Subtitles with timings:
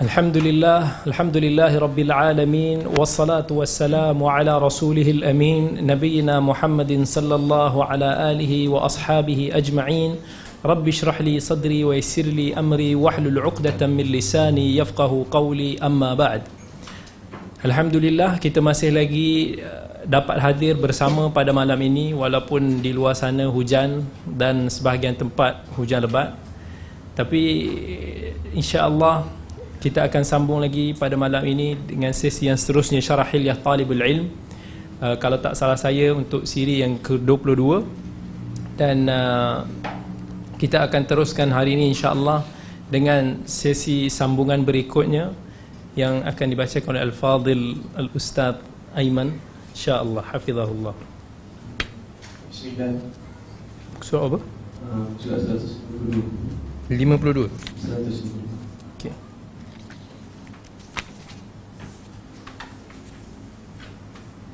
[0.00, 0.80] الحمد لله
[1.12, 8.52] الحمد لله رب العالمين والصلاة والسلام على رسوله الأمين نبينا محمد صلى الله على آله
[8.72, 10.10] وأصحابه أجمعين
[10.64, 16.42] رب اشرح لي صدري ويسر لي أمري واحلل عقدة من لساني يفقه قولي أما بعد
[17.68, 23.12] الحمد لله kita masih lagi uh, dapat hadir bersama pada malam ini walaupun di luar
[23.12, 26.40] sana hujan dan sebahagian tempat hujan lebat
[27.12, 27.68] tapi
[28.56, 29.28] insya-Allah
[29.85, 34.33] kita akan sambung lagi pada malam ini dengan sesi yang seterusnya syarah hilyah talibul ilm
[34.97, 37.85] uh, kalau tak salah saya untuk siri yang ke-22
[38.81, 39.61] dan uh,
[40.57, 42.41] kita akan teruskan hari ini insya-Allah
[42.89, 45.29] dengan sesi sambungan berikutnya
[45.93, 48.57] yang akan dibacakan oleh Al-Fadil Al-Ustaz
[48.97, 49.37] Aiman
[49.77, 50.97] insya-Allah hafizahullah
[52.49, 53.05] Bismillah.
[54.01, 54.39] Surah apa?
[54.81, 55.37] Uh, surah
[56.89, 56.89] 122.
[56.89, 57.53] 52
[57.85, 58.44] 122.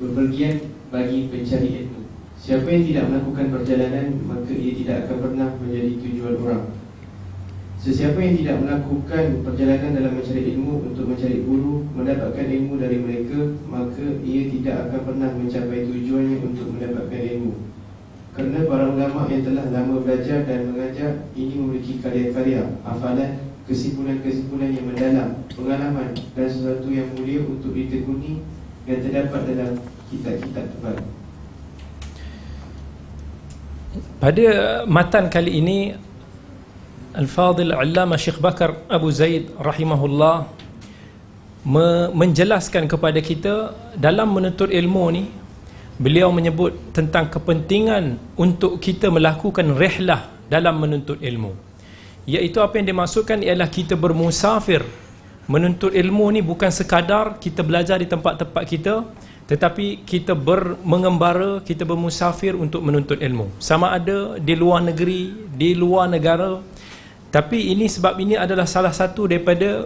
[0.02, 0.58] Bepergian
[0.90, 2.02] bagi pencari ilmu.
[2.34, 6.64] Siapa yang tidak melakukan perjalanan maka ia tidak akan pernah menjadi tujuan orang.
[7.78, 13.38] Sesiapa yang tidak melakukan perjalanan dalam mencari ilmu untuk mencari guru, mendapatkan ilmu dari mereka,
[13.66, 17.52] maka ia tidak akan pernah mencapai tujuannya untuk mendapatkan ilmu.
[18.38, 24.86] Kerana para ulama yang telah lama belajar dan mengajar ini memiliki karya-karya, hafalan, kesimpulan-kesimpulan yang
[24.86, 28.46] mendalam, pengalaman dan sesuatu yang mulia untuk ditekuni
[28.86, 29.72] yang terdapat dalam
[30.10, 30.96] kitab-kitab tebal.
[34.18, 34.46] Pada
[34.88, 35.78] matan kali ini
[37.12, 40.48] Al-Fadhil Allama Syekh Bakar Abu Zaid rahimahullah
[41.68, 45.28] me- menjelaskan kepada kita dalam menuntut ilmu ni
[46.00, 51.52] beliau menyebut tentang kepentingan untuk kita melakukan rehlah dalam menuntut ilmu
[52.24, 54.82] iaitu apa yang dimaksudkan ialah kita bermusafir
[55.50, 58.94] menuntut ilmu ni bukan sekadar kita belajar di tempat-tempat kita
[59.52, 63.50] tetapi kita ber, mengembara, kita bermusafir untuk menuntut ilmu.
[63.58, 66.62] Sama ada di luar negeri, di luar negara.
[67.28, 69.84] Tapi ini sebab ini adalah salah satu daripada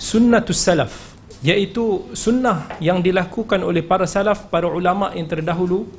[0.00, 1.12] sunnatus salaf.
[1.42, 5.90] Iaitu sunnah yang dilakukan oleh para salaf, para ulama yang terdahulu.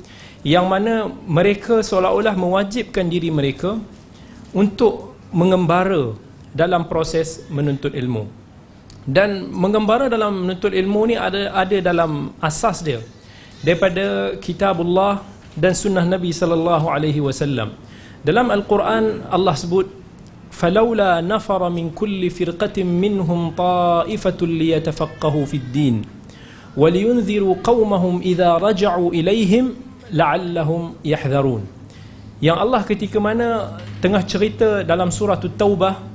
[0.42, 0.94] Yang mana
[1.30, 3.78] mereka seolah-olah mewajibkan diri mereka
[4.50, 6.16] untuk mengembara
[6.50, 8.43] dalam proses menuntut ilmu
[9.04, 13.00] dan mengembara dalam menuntut ilmu ni ada ada dalam asas dia
[13.60, 15.20] daripada kitabullah
[15.56, 17.76] dan sunnah Nabi sallallahu alaihi wasallam.
[18.24, 19.84] Dalam al-Quran Allah sebut
[20.48, 25.96] falaula nafara min kulli firqatin minhum ta'ifatu liyatafaqahu fid din
[26.72, 29.76] wa liyunziru qaumahum idza raja'u ilaihim
[30.08, 31.68] la'allahum yahdharun.
[32.40, 33.48] Yang Allah ketika mana
[34.00, 36.13] tengah cerita dalam surah Taubah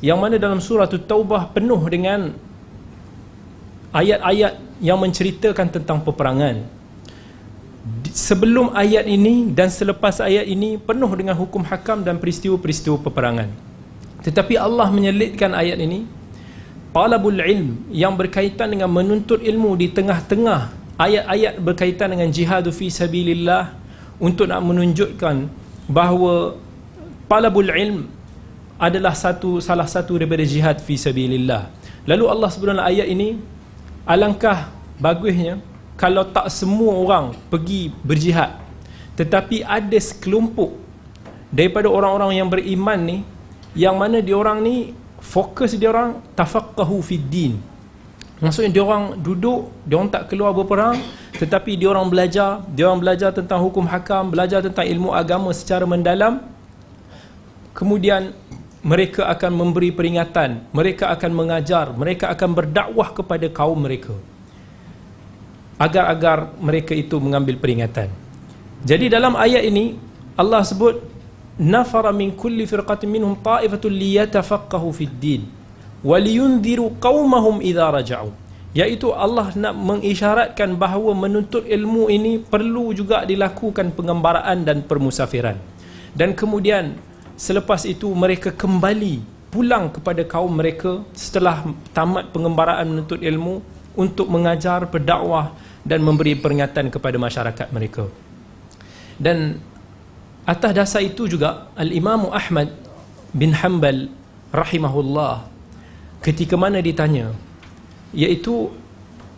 [0.00, 2.32] yang mana dalam surah Taubah penuh dengan
[3.92, 6.64] ayat-ayat yang menceritakan tentang peperangan.
[8.10, 13.48] Sebelum ayat ini dan selepas ayat ini penuh dengan hukum hakam dan peristiwa-peristiwa peperangan.
[14.20, 16.04] Tetapi Allah menyelitkan ayat ini
[16.92, 23.72] talabul ilm yang berkaitan dengan menuntut ilmu di tengah-tengah ayat-ayat berkaitan dengan jihad fi sabilillah
[24.20, 25.48] untuk nak menunjukkan
[25.88, 26.60] bahawa
[27.30, 28.10] talabul ilm
[28.80, 31.68] adalah satu salah satu daripada jihad fi sabilillah.
[32.08, 33.36] Lalu Allah sebut dalam ayat ini
[34.08, 35.60] alangkah bagusnya
[36.00, 38.56] kalau tak semua orang pergi berjihad
[39.20, 40.72] tetapi ada sekelompok
[41.52, 43.18] daripada orang-orang yang beriman ni
[43.76, 47.54] yang mana dia orang ni fokus dia orang tafaqahu fid din.
[48.40, 50.96] Maksudnya dia orang duduk, dia orang tak keluar berperang
[51.36, 55.84] tetapi dia orang belajar, dia orang belajar tentang hukum hakam, belajar tentang ilmu agama secara
[55.84, 56.40] mendalam.
[57.76, 58.32] Kemudian
[58.80, 64.16] mereka akan memberi peringatan, mereka akan mengajar, mereka akan berdakwah kepada kaum mereka.
[65.76, 68.08] Agar-agar mereka itu mengambil peringatan.
[68.84, 69.96] Jadi dalam ayat ini
[70.36, 70.96] Allah sebut
[71.60, 75.42] nafara min kulli firqatin minhum ta'ifatun liyatafaqahu fid din
[76.00, 78.32] wa liyunziru qaumahum idza raja'u.
[78.70, 85.58] Iaitu Allah nak mengisyaratkan bahawa menuntut ilmu ini perlu juga dilakukan pengembaraan dan permusafiran.
[86.14, 86.94] Dan kemudian
[87.40, 91.64] selepas itu mereka kembali pulang kepada kaum mereka setelah
[91.96, 93.64] tamat pengembaraan menuntut ilmu
[93.96, 98.04] untuk mengajar, berdakwah dan memberi peringatan kepada masyarakat mereka.
[99.16, 99.56] Dan
[100.44, 102.76] atas dasar itu juga Al-Imam Ahmad
[103.32, 104.12] bin Hanbal
[104.52, 105.48] rahimahullah
[106.20, 107.32] ketika mana ditanya
[108.12, 108.68] iaitu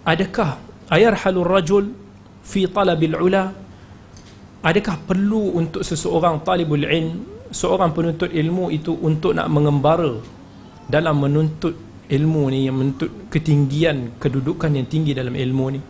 [0.02, 0.58] adakah
[0.90, 1.84] ayarhalur rajul
[2.43, 3.55] fi talabil ula
[4.64, 10.19] adakah perlu untuk seseorang talibul ilm seorang penuntut ilmu itu untuk nak mengembara
[10.88, 11.76] dalam menuntut
[12.08, 15.81] ilmu ni yang menuntut ketinggian kedudukan yang tinggi dalam ilmu ni.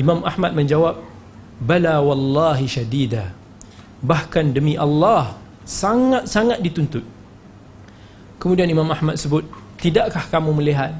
[0.00, 0.98] Imam Ahmad menjawab
[1.60, 3.36] bala wallahi syadida.
[4.00, 5.36] Bahkan demi Allah
[5.68, 7.04] sangat-sangat dituntut.
[8.38, 9.42] Kemudian Imam Ahmad sebut
[9.82, 10.94] tidakkah kamu melihat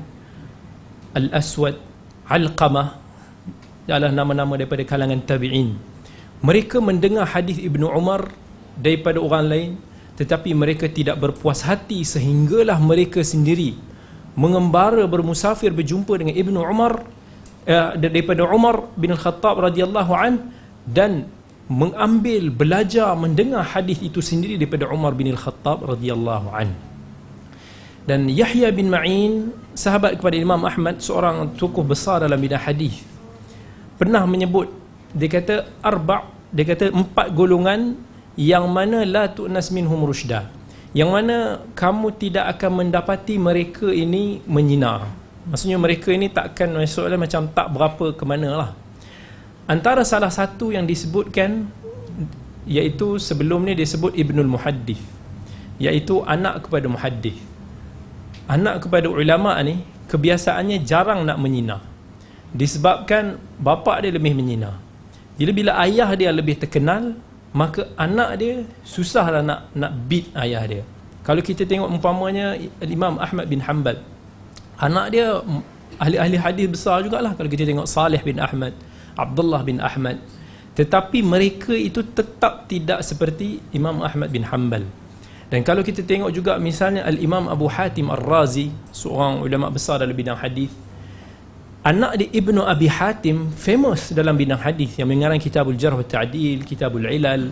[1.14, 1.78] Al-Aswad
[2.26, 2.98] Al-Qamah
[3.88, 5.78] adalah nama-nama daripada kalangan tabi'in?
[6.42, 8.28] Mereka mendengar hadis Ibnu Umar
[8.78, 9.70] daripada orang lain
[10.18, 13.78] tetapi mereka tidak berpuas hati sehinggalah mereka sendiri
[14.38, 17.02] mengembara bermusafir berjumpa dengan Ibnu Umar
[17.66, 20.54] uh, daripada Umar bin Al-Khattab radhiyallahu an
[20.86, 21.26] dan
[21.68, 26.72] mengambil belajar mendengar hadis itu sendiri daripada Umar bin Al-Khattab radhiyallahu an.
[28.08, 33.04] Dan Yahya bin Ma'in sahabat kepada Imam Ahmad seorang tokoh besar dalam bidang hadis
[34.00, 34.70] pernah menyebut
[35.12, 37.98] dia kata arba dia kata empat golongan
[38.38, 40.46] yang mana la tu'nas minhum rusydah
[40.96, 45.04] yang mana kamu tidak akan mendapati mereka ini menyinar.
[45.48, 48.70] Maksudnya mereka ini takkan maksudnya macam tak berapa ke mana lah.
[49.68, 51.68] Antara salah satu yang disebutkan
[52.64, 55.00] iaitu sebelum ni disebut Ibnul Muhaddith
[55.76, 57.38] iaitu anak kepada muhaddith.
[58.48, 61.84] Anak kepada ulama ni kebiasaannya jarang nak menyinar.
[62.50, 64.80] Disebabkan bapa dia lebih menyinar.
[65.36, 67.14] Jadi bila ayah dia lebih terkenal
[67.52, 68.54] maka anak dia
[68.84, 70.82] susahlah nak nak beat ayah dia.
[71.24, 74.00] Kalau kita tengok umpamanya Imam Ahmad bin Hanbal
[74.78, 75.42] anak dia
[75.98, 78.72] ahli-ahli hadis besar jugalah kalau kita tengok Salih bin Ahmad
[79.18, 80.22] Abdullah bin Ahmad.
[80.78, 84.86] Tetapi mereka itu tetap tidak seperti Imam Ahmad bin Hanbal.
[85.50, 90.38] Dan kalau kita tengok juga misalnya Al-Imam Abu Hatim Ar-Razi seorang ulama besar dalam bidang
[90.38, 90.70] hadis
[91.82, 96.66] anak di Ibnu Abi Hatim famous dalam bidang hadis yang mengarang kitabul jarh wa ta'dil
[96.66, 97.50] kitabul ilal.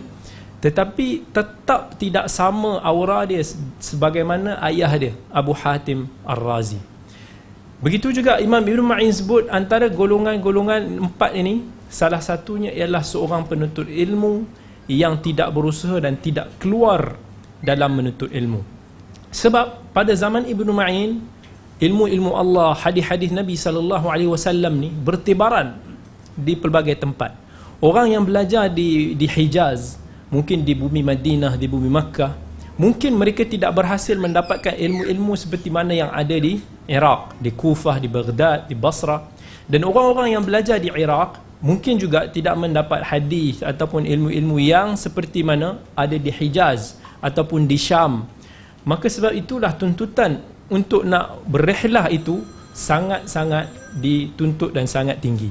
[0.57, 3.45] Tetapi tetap tidak sama aura dia
[3.77, 6.81] sebagaimana ayah dia Abu Hatim Ar-Razi.
[7.77, 11.61] Begitu juga Imam Ibn Ma'in sebut antara golongan-golongan empat ini
[11.93, 14.49] salah satunya ialah seorang penuntut ilmu
[14.89, 17.13] yang tidak berusaha dan tidak keluar
[17.61, 18.65] dalam menuntut ilmu.
[19.29, 21.21] Sebab pada zaman Ibn Ma'in
[21.77, 25.77] ilmu-ilmu Allah, hadis-hadis Nabi sallallahu alaihi wasallam ni bertibaran
[26.33, 27.33] di pelbagai tempat.
[27.77, 30.01] Orang yang belajar di di Hijaz,
[30.33, 32.33] mungkin di bumi Madinah, di bumi Makkah,
[32.81, 36.57] mungkin mereka tidak berhasil mendapatkan ilmu-ilmu seperti mana yang ada di
[36.89, 39.21] Iraq, di Kufah, di Baghdad, di Basra.
[39.69, 45.45] Dan orang-orang yang belajar di Iraq mungkin juga tidak mendapat hadis ataupun ilmu-ilmu yang seperti
[45.45, 48.25] mana ada di Hijaz ataupun di Syam.
[48.87, 52.43] Maka sebab itulah tuntutan untuk nak berrehlah itu
[52.75, 55.49] sangat-sangat dituntut dan sangat tinggi.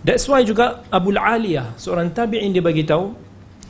[0.00, 3.12] That's why juga Abu Aliyah seorang tabi'in dia bagi tahu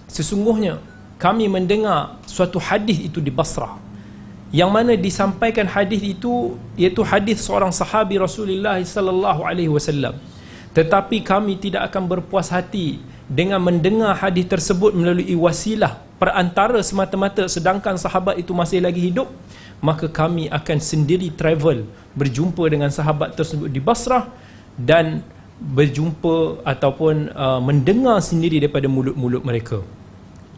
[0.06, 0.78] sesungguhnya
[1.18, 3.74] kami mendengar suatu hadis itu di Basrah.
[4.48, 10.16] Yang mana disampaikan hadis itu iaitu hadis seorang sahabi Rasulullah sallallahu alaihi wasallam.
[10.72, 18.00] Tetapi kami tidak akan berpuas hati dengan mendengar hadis tersebut melalui wasilah perantara semata-mata sedangkan
[18.00, 19.28] sahabat itu masih lagi hidup
[19.78, 21.86] maka kami akan sendiri travel
[22.18, 24.26] berjumpa dengan sahabat tersebut di Basrah
[24.74, 25.22] dan
[25.58, 29.82] berjumpa ataupun uh, mendengar sendiri daripada mulut-mulut mereka.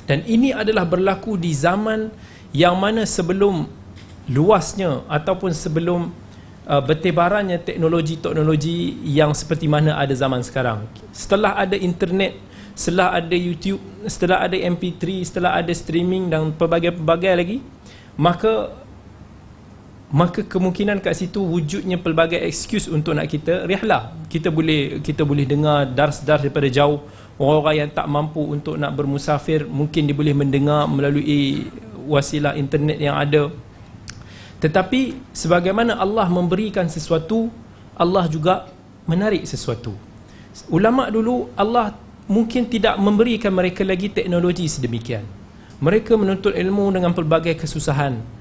[0.05, 2.13] Dan ini adalah berlaku di zaman
[2.53, 3.69] yang mana sebelum
[4.29, 6.13] luasnya ataupun sebelum
[6.69, 10.85] uh, bertebarannya teknologi-teknologi yang seperti mana ada zaman sekarang.
[11.13, 12.37] Setelah ada internet
[12.81, 17.59] setelah ada YouTube setelah ada MP3 setelah ada streaming dan pelbagai-pelbagai lagi
[18.17, 18.73] maka
[20.11, 25.47] maka kemungkinan kat situ wujudnya pelbagai excuse untuk nak kita rihlah kita boleh kita boleh
[25.47, 26.99] dengar dars-dars daripada jauh.
[27.41, 31.71] Orang-orang yang tak mampu untuk nak bermusafir mungkin dia boleh mendengar melalui
[32.11, 33.55] wasilah internet yang ada.
[34.61, 37.49] Tetapi sebagaimana Allah memberikan sesuatu
[37.95, 38.67] Allah juga
[39.07, 39.95] menarik sesuatu.
[40.75, 41.95] Ulama dulu Allah
[42.27, 45.23] mungkin tidak memberikan mereka lagi teknologi sedemikian.
[45.79, 48.40] Mereka menuntut ilmu dengan pelbagai kesusahan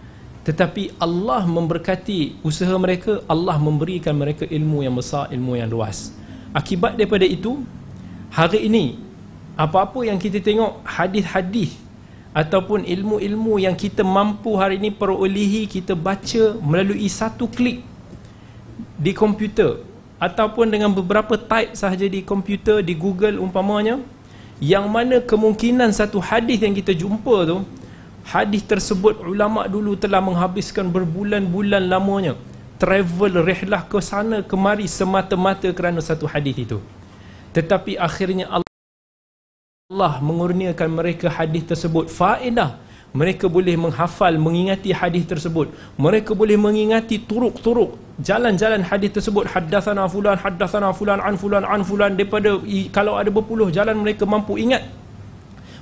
[0.49, 6.09] tetapi Allah memberkati usaha mereka Allah memberikan mereka ilmu yang besar ilmu yang luas.
[6.49, 7.61] Akibat daripada itu
[8.33, 8.97] hari ini
[9.53, 11.77] apa-apa yang kita tengok hadis-hadis
[12.33, 17.85] ataupun ilmu-ilmu yang kita mampu hari ini perolehi kita baca melalui satu klik
[18.97, 19.85] di komputer
[20.17, 24.01] ataupun dengan beberapa type sahaja di komputer di Google umpamanya
[24.57, 27.61] yang mana kemungkinan satu hadis yang kita jumpa tu
[28.23, 32.33] hadis tersebut ulama dulu telah menghabiskan berbulan-bulan lamanya
[32.79, 36.79] travel rehlah ke sana kemari semata-mata kerana satu hadis itu.
[37.51, 42.79] Tetapi akhirnya Allah mengurniakan mereka hadis tersebut faedah.
[43.09, 45.73] Mereka boleh menghafal mengingati hadis tersebut.
[45.97, 47.97] Mereka boleh mengingati turuk-turuk.
[48.21, 52.13] Jalan-jalan hadis tersebut haddatsana fulan haddatsana fulan an fulan an fulan.
[52.13, 52.61] Daripada
[52.93, 54.85] kalau ada berpuluh jalan mereka mampu ingat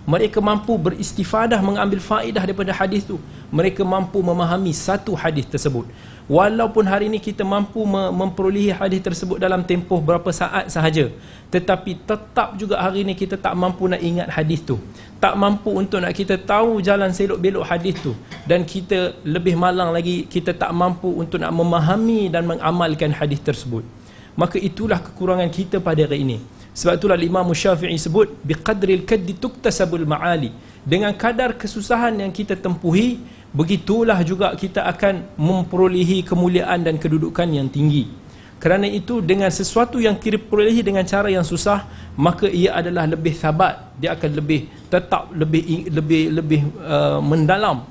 [0.08, 3.20] mereka mampu beristifadah mengambil faedah daripada hadis tu.
[3.52, 5.84] Mereka mampu memahami satu hadis tersebut.
[6.32, 11.12] Walaupun hari ini kita mampu memperolehi hadis tersebut dalam tempoh berapa saat sahaja
[11.48, 14.80] tetapi tetap juga hari ini kita tak mampu nak ingat hadis tu.
[15.20, 18.16] Tak mampu untuk nak kita tahu jalan selok belok hadis tu.
[18.48, 23.84] Dan kita lebih malang lagi kita tak mampu untuk nak memahami dan mengamalkan hadis tersebut.
[24.40, 26.40] Maka itulah kekurangan kita pada hari ini
[26.78, 30.54] sebab itulah Imam Syafi'i sebut biqadril kaddi tuktasabul ma'ali.
[30.86, 33.18] Dengan kadar kesusahan yang kita tempuhi,
[33.50, 38.06] begitulah juga kita akan memperolehi kemuliaan dan kedudukan yang tinggi.
[38.62, 43.34] Kerana itu dengan sesuatu yang kita perolehi dengan cara yang susah, maka ia adalah lebih
[43.34, 43.98] sabat.
[43.98, 47.90] Dia akan lebih tetap lebih lebih lebih uh, mendalam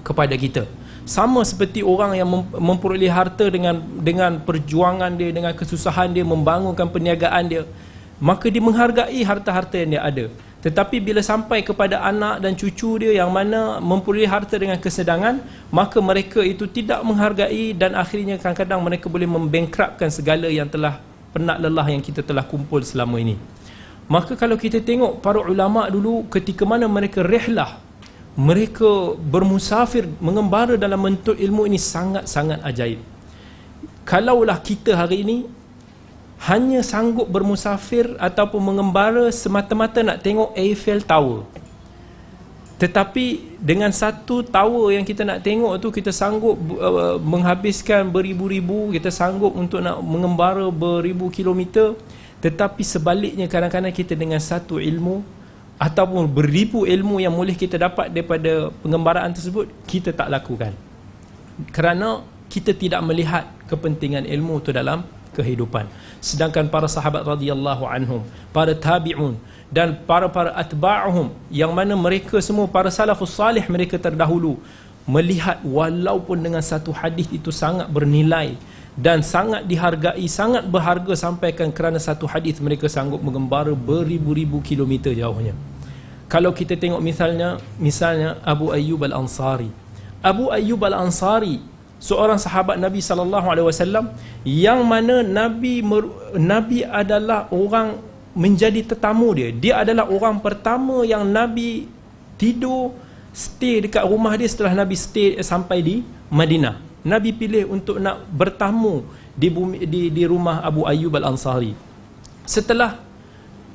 [0.00, 0.64] kepada kita.
[1.04, 7.44] Sama seperti orang yang memperoleh harta dengan dengan perjuangan dia, dengan kesusahan dia membangunkan perniagaan
[7.52, 7.68] dia
[8.18, 10.26] maka dia menghargai harta-harta yang dia ada.
[10.64, 16.00] Tetapi bila sampai kepada anak dan cucu dia yang mana memperoleh harta dengan kesedangan maka
[16.00, 21.04] mereka itu tidak menghargai dan akhirnya kadang-kadang mereka boleh membengkrapkan segala yang telah
[21.36, 23.36] penat lelah yang kita telah kumpul selama ini.
[24.08, 27.76] Maka kalau kita tengok para ulama dulu ketika mana mereka rehlah
[28.34, 32.98] mereka bermusafir mengembara dalam bentuk ilmu ini sangat-sangat ajaib.
[34.02, 35.46] Kalaulah kita hari ini
[36.44, 41.48] hanya sanggup bermusafir ataupun mengembara semata-mata nak tengok Eiffel Tower.
[42.74, 49.08] Tetapi dengan satu tower yang kita nak tengok tu kita sanggup uh, menghabiskan beribu-ribu, kita
[49.08, 51.96] sanggup untuk nak mengembara beribu kilometer.
[52.44, 55.24] Tetapi sebaliknya kadang-kadang kita dengan satu ilmu
[55.80, 60.76] ataupun beribu ilmu yang boleh kita dapat daripada pengembaraan tersebut, kita tak lakukan.
[61.72, 62.20] Kerana
[62.52, 65.90] kita tidak melihat kepentingan ilmu itu dalam kehidupan.
[66.22, 68.22] Sedangkan para sahabat radhiyallahu anhum
[68.54, 69.34] para tabi'un
[69.74, 74.62] dan para-para atba'uhum yang mana mereka semua para salafus salih mereka terdahulu
[75.04, 78.56] melihat walaupun dengan satu hadis itu sangat bernilai
[78.94, 85.52] dan sangat dihargai sangat berharga sampaikan kerana satu hadis mereka sanggup mengembara beribu-ribu kilometer jauhnya.
[86.30, 89.68] Kalau kita tengok misalnya misalnya Abu Ayyub Al-Ansari.
[90.24, 91.60] Abu Ayyub Al-Ansari
[92.04, 94.12] seorang sahabat Nabi sallallahu alaihi wasallam
[94.44, 95.80] yang mana Nabi
[96.36, 97.96] Nabi adalah orang
[98.36, 99.48] menjadi tetamu dia.
[99.54, 101.88] Dia adalah orang pertama yang Nabi
[102.36, 102.92] tidur
[103.32, 105.96] stay dekat rumah dia setelah Nabi stay sampai di
[106.28, 106.76] Madinah.
[107.08, 111.72] Nabi pilih untuk nak bertamu di bumi, di di rumah Abu Ayyub Al-Ansari.
[112.44, 113.00] Setelah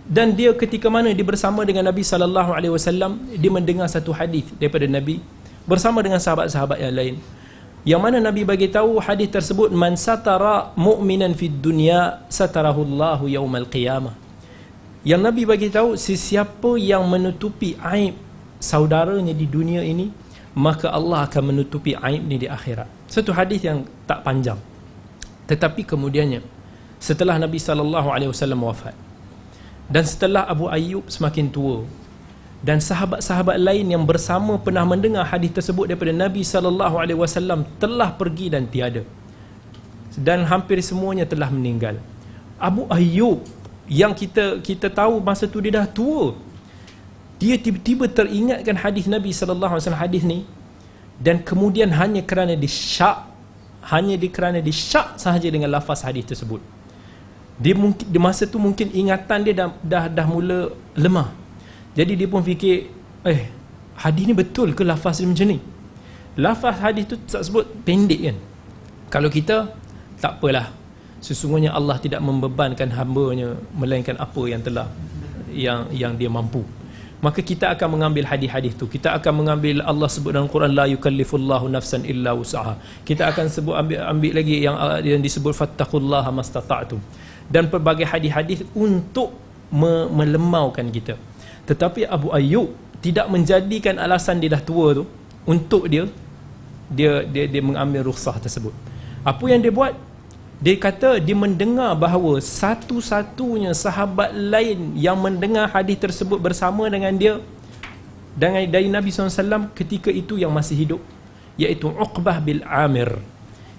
[0.06, 4.46] dan dia ketika mana dia bersama dengan Nabi sallallahu alaihi wasallam dia mendengar satu hadis
[4.58, 5.22] daripada Nabi
[5.70, 7.16] bersama dengan sahabat-sahabat yang lain
[7.88, 13.68] yang mana Nabi bagi tahu hadis tersebut man satara mu'minan fid dunya satarahu Allahu yaumal
[13.68, 14.16] qiyamah.
[15.08, 18.20] Yang Nabi bagi tahu sesiapa yang menutupi aib
[18.60, 20.12] saudaranya di dunia ini
[20.60, 22.88] maka Allah akan menutupi aib ni di akhirat.
[23.08, 24.60] Satu hadis yang tak panjang.
[25.48, 26.44] Tetapi kemudiannya
[27.00, 28.92] setelah Nabi sallallahu alaihi wasallam wafat
[29.88, 31.88] dan setelah Abu Ayyub semakin tua
[32.60, 38.12] dan sahabat-sahabat lain yang bersama pernah mendengar hadis tersebut daripada Nabi sallallahu alaihi wasallam telah
[38.20, 39.08] pergi dan tiada.
[40.20, 42.04] Dan hampir semuanya telah meninggal.
[42.60, 43.48] Abu Ayyub
[43.88, 46.36] yang kita kita tahu masa tu dia dah tua.
[47.40, 50.44] Dia tiba-tiba teringatkan hadis Nabi sallallahu alaihi wasallam hadis ni.
[51.16, 53.24] Dan kemudian hanya kerana disyak
[53.88, 56.60] hanya kerana disyak sahaja dengan lafaz hadis tersebut.
[57.56, 61.39] Dia mungkin di masa tu mungkin ingatan dia dah dah, dah mula lemah
[62.00, 62.88] jadi dia pun fikir,
[63.28, 63.52] eh,
[64.00, 65.60] hadis ni betul ke lafaz dia macam ni?
[66.40, 68.38] Lafaz hadis tu tak sebut pendek kan?
[69.12, 69.76] Kalau kita,
[70.24, 70.72] tak apalah.
[71.20, 74.88] Sesungguhnya Allah tidak membebankan hambanya melainkan apa yang telah
[75.52, 76.64] yang yang dia mampu.
[77.20, 78.88] Maka kita akan mengambil hadis-hadis tu.
[78.88, 82.80] Kita akan mengambil Allah sebut dalam Quran la yukallifullahu nafsan illa wus'aha.
[83.04, 87.04] Kita akan sebut ambil ambil lagi yang yang disebut fattaqullaha mastata'tum.
[87.52, 89.36] Dan pelbagai hadis-hadis untuk
[89.68, 91.20] me melemaukan kita.
[91.70, 92.74] Tetapi Abu Ayyub
[93.06, 95.04] tidak menjadikan alasan dia dah tua tu
[95.46, 96.10] untuk dia
[96.90, 98.74] dia dia, dia mengambil rukhsah tersebut.
[99.22, 99.94] Apa yang dia buat?
[100.60, 107.40] Dia kata dia mendengar bahawa satu-satunya sahabat lain yang mendengar hadis tersebut bersama dengan dia
[108.36, 111.02] dengan dari Nabi SAW ketika itu yang masih hidup
[111.56, 113.24] iaitu Uqbah bil Amir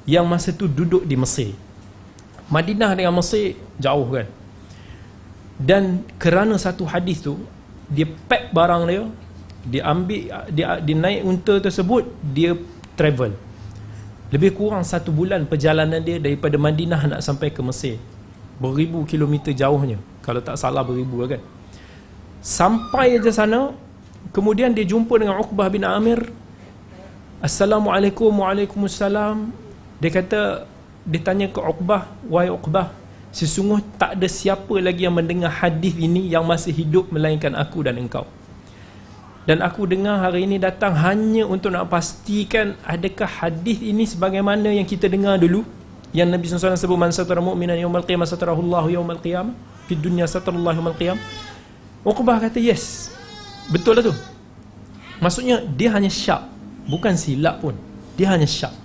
[0.09, 1.53] yang masa tu duduk di Mesir.
[2.49, 4.27] Madinah dengan Mesir jauh kan.
[5.61, 7.37] Dan kerana satu hadis tu
[7.91, 9.03] dia pack barang dia
[9.61, 12.57] dia ambil dia, dia naik unta tersebut dia
[12.97, 13.37] travel.
[14.31, 17.99] Lebih kurang satu bulan perjalanan dia daripada Madinah nak sampai ke Mesir.
[18.63, 21.43] Beribu kilometer jauhnya kalau tak salah beribu kan.
[22.41, 23.75] Sampai je sana
[24.33, 26.31] kemudian dia jumpa dengan Uqbah bin Amir.
[27.43, 29.51] Assalamualaikum Waalaikumsalam.
[30.01, 30.65] Dia kata
[31.05, 33.00] dia tanya ke Uqbah wahai Uqbah
[33.31, 37.99] sesungguh tak ada siapa lagi yang mendengar hadis ini yang masih hidup melainkan aku dan
[37.99, 38.27] engkau.
[39.49, 44.85] Dan aku dengar hari ini datang hanya untuk nak pastikan adakah hadis ini sebagaimana yang
[44.85, 45.65] kita dengar dulu.
[46.11, 49.55] Yang Nabi SAW sebut man satara mu'minan yawmal satarahu Allah yawmal qiyamah.
[49.87, 51.23] Fi dunya satarallahu yawmal qiyamah.
[52.07, 53.15] Uqbah kata yes
[53.71, 54.15] betul lah tu.
[55.23, 56.47] Maksudnya dia hanya syak
[56.91, 57.79] bukan silap pun.
[58.19, 58.80] Dia hanya syak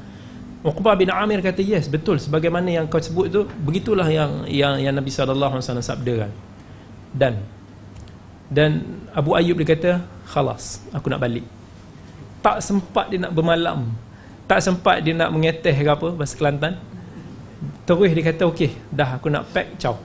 [0.65, 2.17] Uqbah bin Amir kata yes betul.
[2.17, 6.33] Sebagaimana yang kau sebut tu begitulah yang yang, yang Nabi SAW sabdakan
[7.13, 7.37] dan
[8.49, 8.81] dan
[9.13, 9.91] Abu Ayyub dia kata
[10.25, 11.45] khalas aku nak balik.
[12.41, 13.93] Tak sempat dia nak bermalam.
[14.49, 16.81] Tak sempat dia nak mengeteh ke apa bahasa Kelantan.
[17.85, 19.97] Terus dia kata okey dah aku nak pack caw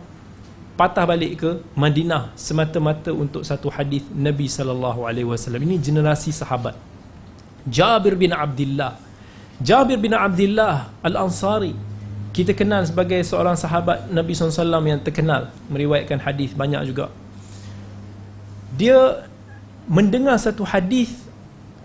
[0.80, 5.60] patah balik ke Madinah semata-mata untuk satu hadis Nabi sallallahu alaihi wasallam.
[5.60, 6.72] Ini generasi sahabat.
[7.68, 8.96] Jabir bin Abdullah
[9.60, 11.76] Jabir bin Abdullah Al-Ansari.
[12.32, 17.12] Kita kenal sebagai seorang sahabat Nabi SAW yang terkenal meriwayatkan hadis banyak juga.
[18.72, 19.28] Dia
[19.84, 21.12] mendengar satu hadis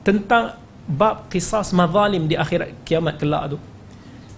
[0.08, 0.56] tentang
[0.86, 3.60] bab kisah mazalim di akhirat kiamat kelak tu.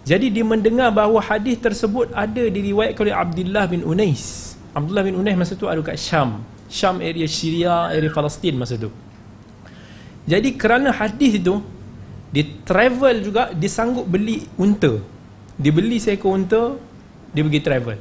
[0.08, 4.56] Jadi dia mendengar bahawa hadis tersebut ada diriwayatkan oleh Abdullah bin Unais.
[4.72, 6.40] Abdullah bin Unais masa tu ada kat Syam.
[6.72, 8.90] Syam area Syria area Palestin masa tu.
[10.24, 11.60] Jadi kerana hadis itu
[12.34, 15.00] dia travel juga dia sanggup beli unta
[15.56, 16.76] dia beli seekor unta
[17.32, 17.98] dia pergi travel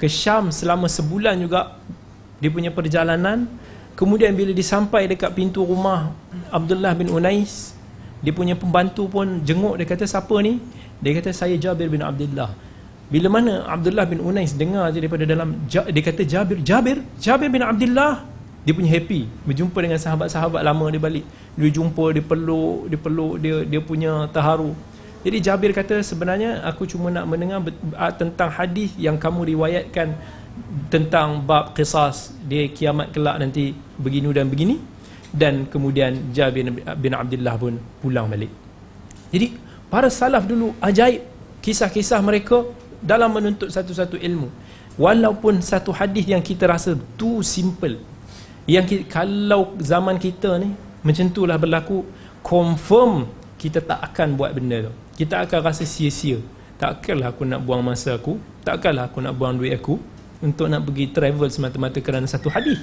[0.00, 1.78] ke Syam selama sebulan juga
[2.42, 3.46] dia punya perjalanan
[3.94, 6.10] Kemudian bila disampai dekat pintu rumah
[6.50, 7.78] Abdullah bin Unais,
[8.18, 10.58] dia punya pembantu pun jenguk dia kata siapa ni?
[10.98, 12.50] Dia kata saya Jabir bin Abdullah.
[13.06, 17.62] Bila mana Abdullah bin Unais dengar je daripada dalam dia kata Jabir, Jabir, Jabir bin
[17.62, 18.26] Abdullah.
[18.64, 21.24] Dia punya happy berjumpa dengan sahabat-sahabat lama dia balik.
[21.54, 24.72] Dia jumpa, dia peluk, dia peluk, dia dia punya terharu.
[25.24, 27.64] Jadi Jabir kata sebenarnya aku cuma nak mendengar
[28.20, 30.12] tentang hadis yang kamu riwayatkan
[30.92, 32.14] tentang bab kisah
[32.46, 34.76] dia kiamat kelak nanti begini dan begini
[35.34, 38.52] dan kemudian Jabir bin Abdullah pun pulang balik
[39.34, 39.50] jadi
[39.90, 41.26] para salaf dulu ajaib
[41.58, 42.62] kisah-kisah mereka
[43.02, 44.46] dalam menuntut satu-satu ilmu
[44.94, 47.98] walaupun satu hadis yang kita rasa tu simple
[48.64, 50.72] yang kita, kalau zaman kita ni
[51.04, 52.04] macam itulah berlaku
[52.40, 53.28] confirm
[53.60, 56.40] kita tak akan buat benda tu kita akan rasa sia-sia
[56.80, 60.00] takkanlah aku nak buang masa aku takkanlah aku nak buang duit aku
[60.44, 62.76] untuk nak pergi travel semata-mata kerana satu hadis.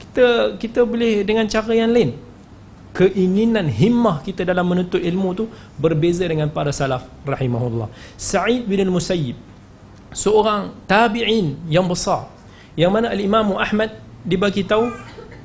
[0.00, 2.16] Kita kita boleh dengan cara yang lain.
[2.96, 5.44] Keinginan himmah kita dalam menuntut ilmu tu
[5.76, 7.92] berbeza dengan para salaf rahimahullah.
[8.16, 9.36] Sa'id bin al-Musayyib
[10.16, 12.32] seorang tabi'in yang besar
[12.72, 13.92] yang mana al-Imam Ahmad
[14.28, 14.92] dibagi tahu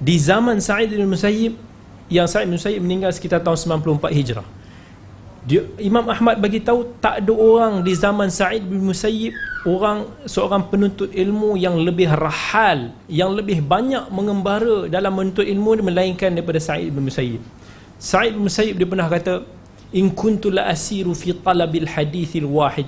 [0.03, 1.55] di zaman Sa'id bin al-Musayyib
[2.11, 4.47] yang Sa'id bin al-Musayyib meninggal sekitar tahun 94 Hijrah.
[5.43, 10.67] Dia, Imam Ahmad bagi tahu tak ada orang di zaman Sa'id bin Musayyib orang seorang
[10.67, 16.91] penuntut ilmu yang lebih rahal yang lebih banyak mengembara dalam menuntut ilmu melainkan daripada Sa'id
[16.91, 17.43] bin Musayyib.
[17.99, 19.43] Sa'id bin Musayyib dia pernah kata
[19.95, 22.87] in kuntu la asiru fi talabil hadithil wahid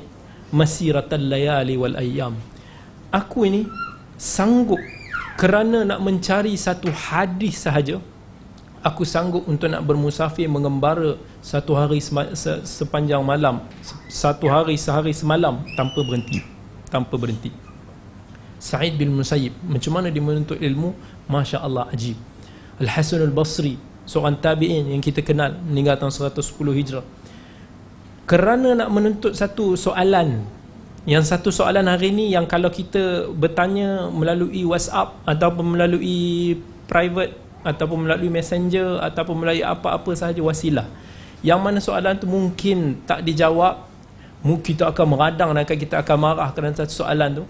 [0.51, 2.35] masiratal layali wal ayyam.
[3.11, 3.67] Aku ini
[4.15, 4.79] sanggup
[5.35, 7.99] kerana nak mencari satu hadis sahaja
[8.85, 13.65] aku sanggup untuk nak bermusafir mengembara satu hari se sepanjang malam
[14.05, 16.45] satu hari sehari semalam tanpa berhenti
[16.93, 17.49] tanpa berhenti.
[18.61, 20.95] Sa'id bin Musayyib macam mana dia menuntut ilmu?
[21.27, 22.15] Masya Allah ajib.
[22.77, 27.05] Al-Hasan Al-Basri seorang tabi'in yang kita kenal meninggal tahun 110 Hijrah.
[28.25, 30.45] Kerana nak menuntut satu soalan
[31.05, 36.57] yang satu soalan hari ini yang kalau kita bertanya melalui WhatsApp ataupun melalui
[36.89, 40.89] private ataupun melalui messenger ataupun melalui apa-apa sahaja wasilah.
[41.45, 43.85] Yang mana soalan tu mungkin tak dijawab
[44.41, 47.45] mungkin kita akan meradang dan kita akan marah kerana satu soalan tu.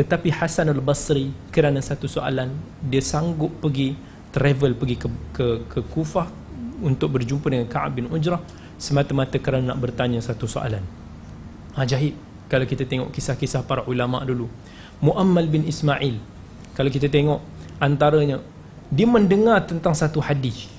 [0.00, 3.92] Tetapi Hasan al-Basri kerana satu soalan dia sanggup pergi
[4.32, 6.26] travel pergi ke ke, ke Kufah
[6.80, 8.40] untuk berjumpa dengan Ka'ab bin Ujrah
[8.80, 10.82] semata-mata kerana nak bertanya satu soalan.
[11.76, 14.46] Ajaib kalau kita tengok kisah-kisah para ulama dulu.
[15.02, 16.22] Muammal bin Ismail
[16.78, 17.42] kalau kita tengok
[17.82, 18.38] antaranya
[18.94, 20.70] dia mendengar tentang satu hadis.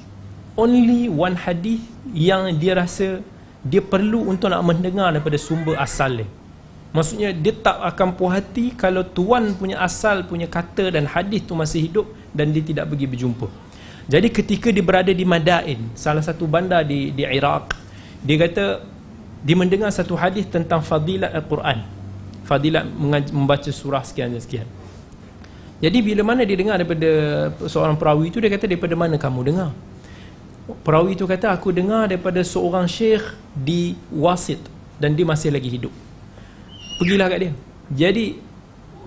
[0.55, 1.83] Only one hadis
[2.15, 3.19] yang dia rasa
[3.59, 6.27] dia perlu untuk nak mendengar daripada sumber asal dia.
[6.95, 11.51] Maksudnya dia tak akan puas hati kalau tuan punya asal punya kata dan hadis tu
[11.51, 13.51] masih hidup dan dia tidak pergi berjumpa.
[14.07, 17.75] Jadi ketika dia berada di Madain, salah satu bandar di di Iraq,
[18.23, 18.94] dia kata
[19.45, 21.85] dia mendengar satu hadis tentang fadilat Al-Quran.
[22.49, 22.81] Fadilat
[23.29, 24.65] membaca surah sekian dan sekian.
[25.77, 27.09] Jadi bila mana dia dengar daripada
[27.69, 29.69] seorang perawi itu dia kata daripada mana kamu dengar?
[30.81, 33.21] Perawi itu kata aku dengar daripada seorang syekh
[33.53, 34.57] di Wasit
[34.97, 35.93] dan dia masih lagi hidup.
[36.97, 37.51] Pergilah kat dia.
[37.93, 38.41] Jadi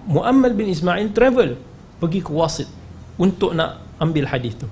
[0.06, 1.58] Muammal bin Ismail travel
[1.98, 2.70] pergi ke Wasit
[3.18, 4.66] untuk nak ambil hadis tu.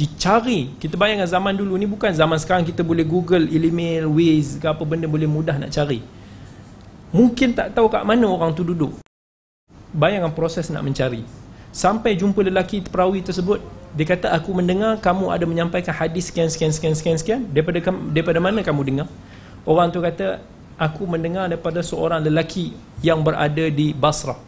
[0.00, 4.66] Dicari kita bayangkan zaman dulu ni bukan zaman sekarang kita boleh google email waze ke
[4.66, 6.00] apa benda boleh mudah nak cari.
[7.12, 8.96] Mungkin tak tahu kat mana orang tu duduk.
[9.92, 11.22] Bayangkan proses nak mencari.
[11.70, 16.72] Sampai jumpa lelaki perawi tersebut dia kata aku mendengar kamu ada menyampaikan hadis sekian sekian
[16.72, 17.40] sekian sekian sekian.
[17.50, 17.78] Daripada
[18.10, 19.08] daripada mana kamu dengar?
[19.68, 20.40] Orang tu kata
[20.80, 22.72] aku mendengar daripada seorang lelaki
[23.04, 24.38] yang berada di Basrah.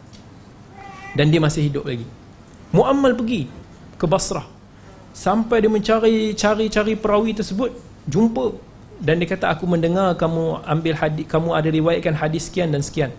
[1.13, 2.07] Dan dia masih hidup lagi.
[2.73, 3.45] Muammal pergi
[4.03, 4.43] ke Basrah.
[5.15, 7.71] Sampai dia mencari cari-cari perawi tersebut
[8.03, 8.59] jumpa.
[8.99, 13.15] Dan dia kata aku mendengar kamu ambil hadis kamu ada riwayatkan hadis sekian dan sekian.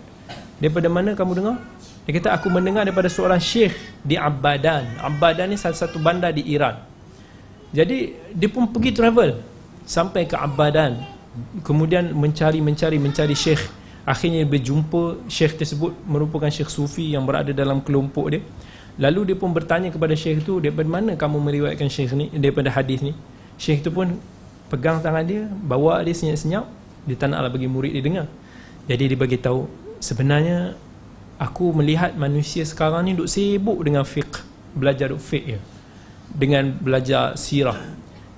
[0.61, 1.57] Daripada mana kamu dengar?
[2.05, 3.73] Dia kata aku mendengar daripada seorang syekh
[4.05, 6.77] di Abadan Abadan ni salah satu bandar di Iran.
[7.73, 9.41] Jadi dia pun pergi travel
[9.89, 11.01] sampai ke Abadan
[11.65, 13.61] kemudian mencari mencari mencari syekh.
[14.05, 18.41] Akhirnya berjumpa syekh tersebut merupakan syekh sufi yang berada dalam kelompok dia
[18.95, 23.03] Lalu dia pun bertanya kepada syekh tu daripada mana kamu meriwayatkan syekh ni daripada hadis
[23.03, 23.11] ni.
[23.59, 24.15] Syekh tu pun
[24.71, 26.65] pegang tangan dia, bawa dia senyap-senyap,
[27.03, 28.27] dia tak naklah bagi murid dia dengar.
[28.87, 29.67] Jadi dia bagi tahu
[29.99, 30.79] sebenarnya
[31.35, 35.59] aku melihat manusia sekarang ni duk sibuk dengan fiqh, belajar duk fiqh ya.
[36.31, 37.77] Dengan belajar sirah.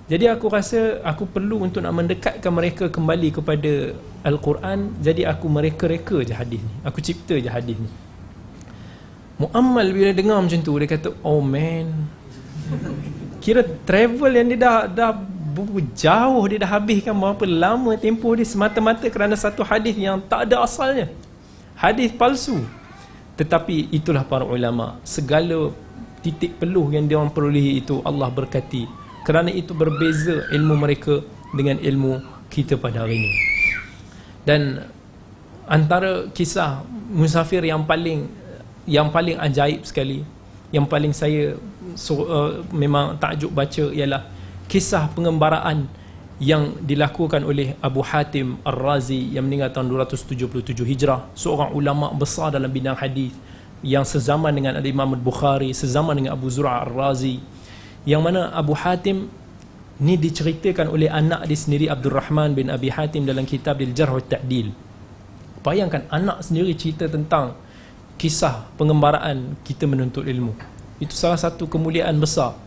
[0.08, 3.92] Jadi aku rasa aku perlu untuk nak mendekatkan mereka kembali kepada
[4.24, 6.74] Al-Quran, jadi aku mereka-reka je hadis ni.
[6.88, 7.92] Aku cipta je hadis ni.
[9.38, 12.10] Muammal bila dengar macam tu dia kata oh man.
[13.38, 15.12] Kira travel yang dia dah dah
[15.98, 20.66] jauh dia dah habiskan berapa lama tempoh dia semata-mata kerana satu hadis yang tak ada
[20.66, 21.10] asalnya.
[21.78, 22.66] Hadis palsu.
[23.38, 24.98] Tetapi itulah para ulama.
[25.06, 25.70] Segala
[26.26, 28.90] titik peluh yang dia orang perolehi itu Allah berkati.
[29.22, 31.22] Kerana itu berbeza ilmu mereka
[31.54, 33.32] dengan ilmu kita pada hari ini.
[34.42, 34.82] Dan
[35.70, 38.26] antara kisah musafir yang paling
[38.88, 40.24] yang paling ajaib sekali
[40.72, 41.56] yang paling saya
[41.96, 44.28] so, uh, memang takjub baca ialah
[44.68, 45.88] kisah pengembaraan
[46.38, 51.26] yang dilakukan oleh Abu Hatim Ar-Razi yang meninggal tahun 277 Hijrah.
[51.34, 53.34] Seorang ulama besar dalam bidang hadis
[53.82, 57.42] yang sezaman dengan Imam Al-Bukhari sezaman dengan Abu Zur'a Ar-Razi.
[58.06, 59.34] Yang mana Abu Hatim
[59.98, 64.22] ni diceritakan oleh anak dia sendiri Abdul Rahman bin Abi Hatim dalam kitab Al-Jarh wa
[64.22, 64.70] Ta'dil.
[65.66, 67.58] Bayangkan anak sendiri cerita tentang
[68.18, 70.58] kisah pengembaraan kita menuntut ilmu.
[70.98, 72.58] Itu salah satu kemuliaan besar.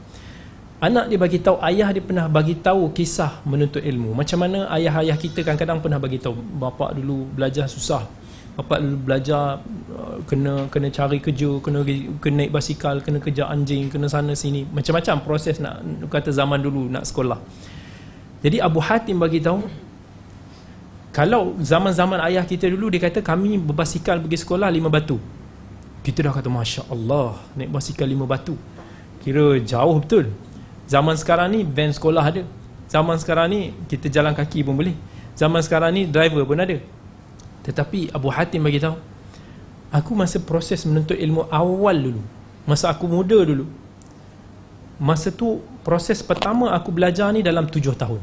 [0.80, 4.16] Anak dia bagi tahu ayah dia pernah bagi tahu kisah menuntut ilmu.
[4.16, 8.06] Macam mana ayah-ayah kita kadang-kadang pernah bagi tahu bapa dulu belajar susah.
[8.56, 9.60] Bapa dulu belajar
[9.92, 11.84] uh, kena kena cari kerja kena
[12.22, 14.64] kena naik basikal kena kerja anjing kena sana sini.
[14.72, 17.36] Macam-macam proses nak kata zaman dulu nak sekolah.
[18.40, 19.60] Jadi Abu Hatim bagi tahu
[21.10, 25.18] kalau zaman-zaman ayah kita dulu dia kata kami berbasikal pergi sekolah lima batu
[26.00, 28.56] kita dah kata Masya Allah naik basikal lima batu.
[29.20, 30.32] Kira jauh betul.
[30.88, 32.42] Zaman sekarang ni van sekolah ada.
[32.88, 34.96] Zaman sekarang ni kita jalan kaki pun boleh.
[35.36, 36.80] Zaman sekarang ni driver pun ada.
[37.62, 38.96] Tetapi Abu Hatim bagi tahu
[39.90, 42.22] aku masa proses menuntut ilmu awal dulu
[42.62, 43.66] masa aku muda dulu
[45.02, 48.20] masa tu proses pertama aku belajar ni dalam tujuh tahun.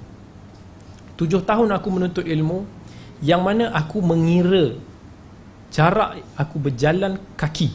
[1.17, 2.65] Tujuh tahun aku menuntut ilmu
[3.25, 4.77] yang mana aku mengira
[5.71, 7.69] jarak aku berjalan kaki.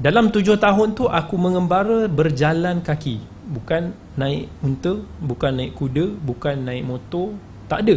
[0.00, 3.20] Dalam tujuh tahun tu aku mengembara berjalan kaki.
[3.50, 7.36] Bukan naik unta bukan naik kuda bukan naik motor
[7.68, 7.96] tak ada.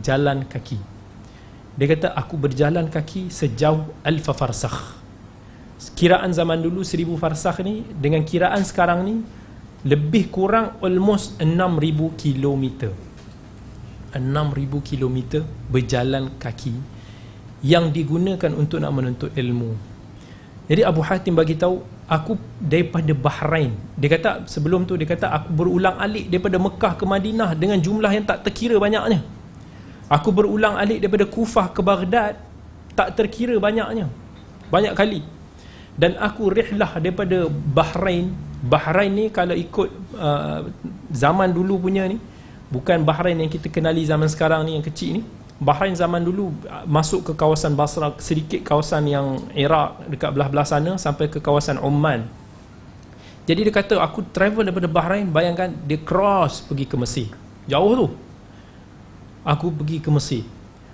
[0.00, 0.76] Jalan kaki.
[1.72, 5.00] Dia kata aku berjalan kaki sejauh alfa farsakh.
[5.96, 9.24] Kiraan zaman dulu seribu farsakh ni dengan kiraan sekarang ni
[9.82, 12.92] lebih kurang almost 6000 kilometer.
[14.12, 15.40] 6000 kilometer
[15.72, 16.76] berjalan kaki
[17.62, 19.78] yang digunakan untuk nak menuntut ilmu.
[20.66, 23.74] Jadi Abu Hatim bagi tahu aku daripada Bahrain.
[23.98, 28.10] Dia kata sebelum tu dia kata aku berulang alik daripada Mekah ke Madinah dengan jumlah
[28.10, 29.22] yang tak terkira banyaknya.
[30.10, 32.36] Aku berulang alik daripada Kufah ke Baghdad
[32.92, 34.10] tak terkira banyaknya.
[34.68, 35.22] Banyak kali.
[35.96, 38.32] Dan aku rihlah daripada Bahrain.
[38.62, 40.70] Bahrain ni kalau ikut uh,
[41.10, 42.16] zaman dulu punya ni
[42.70, 45.22] bukan Bahrain yang kita kenali zaman sekarang ni yang kecil ni
[45.62, 50.98] Bahrain zaman dulu uh, masuk ke kawasan Basra sedikit kawasan yang Iraq dekat belah-belah sana
[50.98, 52.26] sampai ke kawasan Oman
[53.42, 57.26] Jadi dia kata aku travel daripada Bahrain, bayangkan dia cross pergi ke Mesir.
[57.66, 58.06] Jauh tu.
[59.42, 60.46] Aku pergi ke Mesir.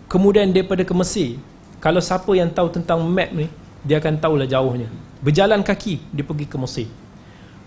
[0.09, 1.37] Kemudian daripada ke Mesir,
[1.77, 3.53] kalau siapa yang tahu tentang map ni,
[3.85, 4.89] dia akan tahulah jauhnya.
[5.21, 6.89] Berjalan kaki dia pergi ke Mesir.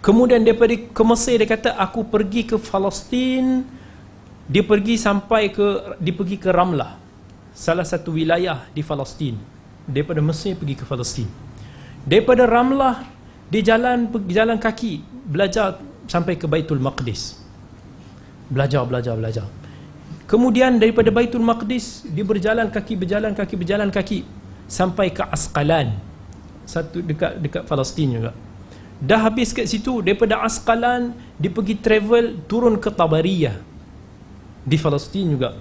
[0.01, 3.61] Kemudian daripada ke Mesir dia kata aku pergi ke Palestin.
[4.49, 6.97] Dia pergi sampai ke dia pergi ke Ramlah.
[7.53, 9.37] Salah satu wilayah di Palestin.
[9.85, 11.27] Daripada Mesir pergi ke Palestin.
[12.07, 13.05] Daripada Ramlah
[13.51, 15.77] dia jalan jalan kaki belajar
[16.07, 17.37] sampai ke Baitul Maqdis.
[18.49, 19.47] Belajar belajar belajar.
[20.25, 24.23] Kemudian daripada Baitul Maqdis dia berjalan kaki berjalan kaki berjalan kaki
[24.65, 25.91] sampai ke Asqalan.
[26.63, 28.31] Satu dekat dekat Palestin juga.
[29.01, 33.70] Dah habis kat situ daripada Asqalan dia pergi travel turun ke Tabariyah
[34.61, 35.57] di Palestin juga.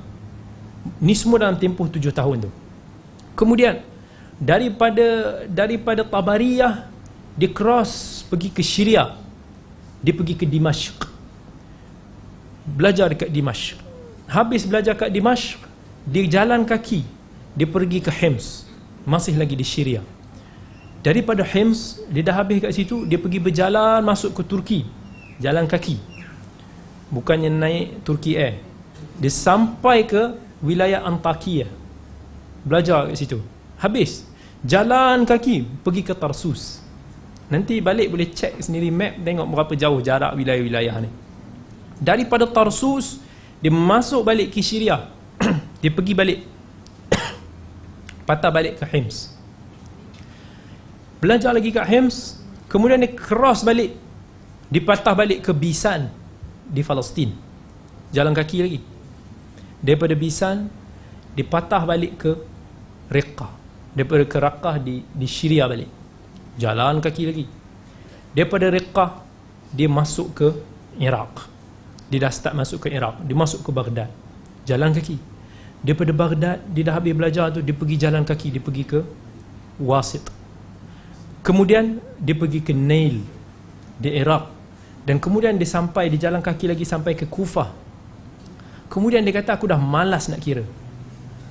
[1.00, 2.50] Ni semua dalam tempoh tujuh tahun tu.
[3.36, 3.84] Kemudian
[4.40, 6.88] daripada daripada Tabariyah
[7.36, 9.16] dia cross pergi ke Syria.
[10.00, 11.08] Dia pergi ke Dimashq.
[12.64, 13.76] Belajar dekat Dimashq.
[14.30, 15.58] Habis belajar kat Dimashq,
[16.06, 17.04] dia jalan kaki.
[17.56, 18.64] Dia pergi ke Hims.
[19.04, 20.00] Masih lagi di Syria.
[21.00, 24.80] Daripada Hims, dia dah habis kat situ, dia pergi berjalan masuk ke Turki.
[25.40, 25.96] Jalan kaki.
[27.10, 28.69] Bukannya naik Turki Air.
[29.20, 31.68] Dia sampai ke wilayah Antakya.
[32.64, 33.38] Belajar kat situ.
[33.76, 34.24] Habis.
[34.64, 36.80] Jalan kaki pergi ke Tarsus.
[37.48, 41.11] Nanti balik boleh cek sendiri map tengok berapa jauh jarak wilayah-wilayah ni.
[42.00, 43.20] Daripada Tarsus
[43.61, 45.09] dia masuk balik ke Syria.
[45.85, 46.40] dia pergi balik.
[48.28, 49.40] Patah balik ke Hims
[51.20, 53.92] belajar lagi kat Hems kemudian dia cross balik
[54.72, 56.09] dipatah balik ke Bisan
[56.64, 57.37] di Palestin
[58.09, 58.80] jalan kaki lagi
[59.80, 60.68] daripada Bisan
[61.34, 62.32] dipatah balik ke
[63.10, 63.60] Riqqah
[63.94, 65.90] daripada ke Raqqah di, di Syria balik.
[66.58, 67.46] Jalan kaki lagi.
[68.34, 69.10] Daripada Riqqah
[69.74, 70.48] dia masuk ke
[70.98, 71.46] Iraq.
[72.10, 73.22] Dia dah start masuk ke Iraq.
[73.22, 74.10] Dia masuk ke Baghdad.
[74.66, 75.18] Jalan kaki.
[75.80, 78.58] Daripada Baghdad dia dah habis belajar tu dia pergi jalan kaki.
[78.58, 79.00] Dia pergi ke
[79.80, 80.26] Wasit.
[81.40, 83.24] Kemudian dia pergi ke Nail
[83.96, 84.52] di Iraq.
[85.00, 87.89] Dan kemudian dia sampai di jalan kaki lagi sampai ke Kufah.
[88.90, 90.66] Kemudian dia kata aku dah malas nak kira.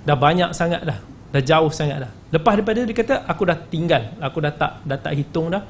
[0.03, 0.99] Dah banyak sangat dah.
[1.31, 2.11] Dah jauh sangat dah.
[2.35, 4.11] Lepas daripada dia kata aku dah tinggal.
[4.19, 5.63] Aku dah tak dah tak hitung dah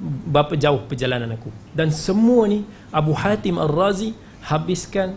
[0.00, 1.52] berapa jauh perjalanan aku.
[1.76, 4.16] Dan semua ni Abu Hatim Ar-Razi
[4.48, 5.14] habiskan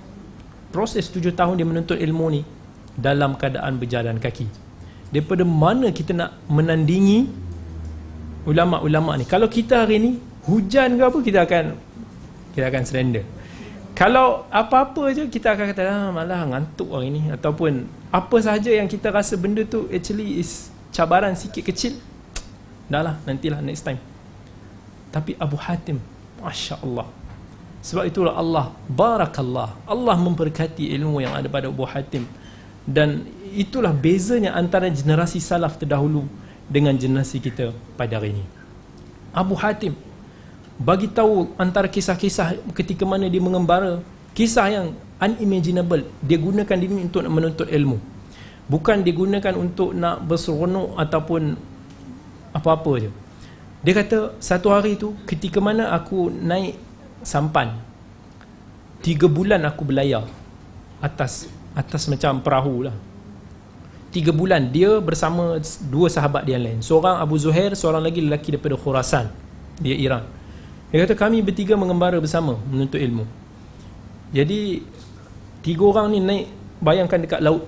[0.76, 2.42] proses tujuh tahun dia menuntut ilmu ni
[3.00, 4.46] dalam keadaan berjalan kaki.
[5.08, 7.48] Daripada mana kita nak menandingi
[8.44, 10.12] ulama-ulama ni kalau kita hari ni
[10.48, 11.66] hujan ke apa kita akan
[12.56, 13.24] kita akan surrender
[13.98, 18.86] kalau apa-apa je kita akan kata ah, malah ngantuk hari ni ataupun apa sahaja yang
[18.86, 21.98] kita rasa benda tu actually is cabaran sikit kecil
[22.86, 23.98] dah lah nantilah next time.
[25.10, 25.98] Tapi Abu Hatim
[26.38, 27.10] Masya Allah
[27.82, 32.30] sebab itulah Allah Barakallah Allah memberkati ilmu yang ada pada Abu Hatim.
[32.86, 36.30] Dan itulah bezanya antara generasi salaf terdahulu
[36.70, 38.46] dengan generasi kita pada hari ini.
[39.34, 39.98] Abu Hatim
[40.78, 44.02] bagi tahu antara kisah-kisah ketika mana dia mengembara,
[44.38, 44.88] kisah yang
[45.18, 46.06] unimaginable.
[46.22, 47.98] Dia gunakan ini untuk menuntut ilmu.
[48.70, 51.58] Bukan digunakan untuk nak berseronok ataupun
[52.54, 53.10] apa-apa je.
[53.82, 56.76] Dia kata satu hari tu ketika mana aku naik
[57.26, 57.80] sampan
[59.02, 60.26] tiga bulan aku berlayar
[61.02, 62.96] atas atas macam perahu lah
[64.10, 65.62] tiga bulan dia bersama
[65.92, 69.30] dua sahabat dia lain seorang Abu Zuhair seorang lagi lelaki daripada Khurasan
[69.78, 70.26] dia Iran
[70.88, 73.28] dia kata kami bertiga mengembara bersama menuntut ilmu.
[74.32, 74.84] Jadi
[75.60, 76.46] tiga orang ni naik
[76.80, 77.68] bayangkan dekat laut.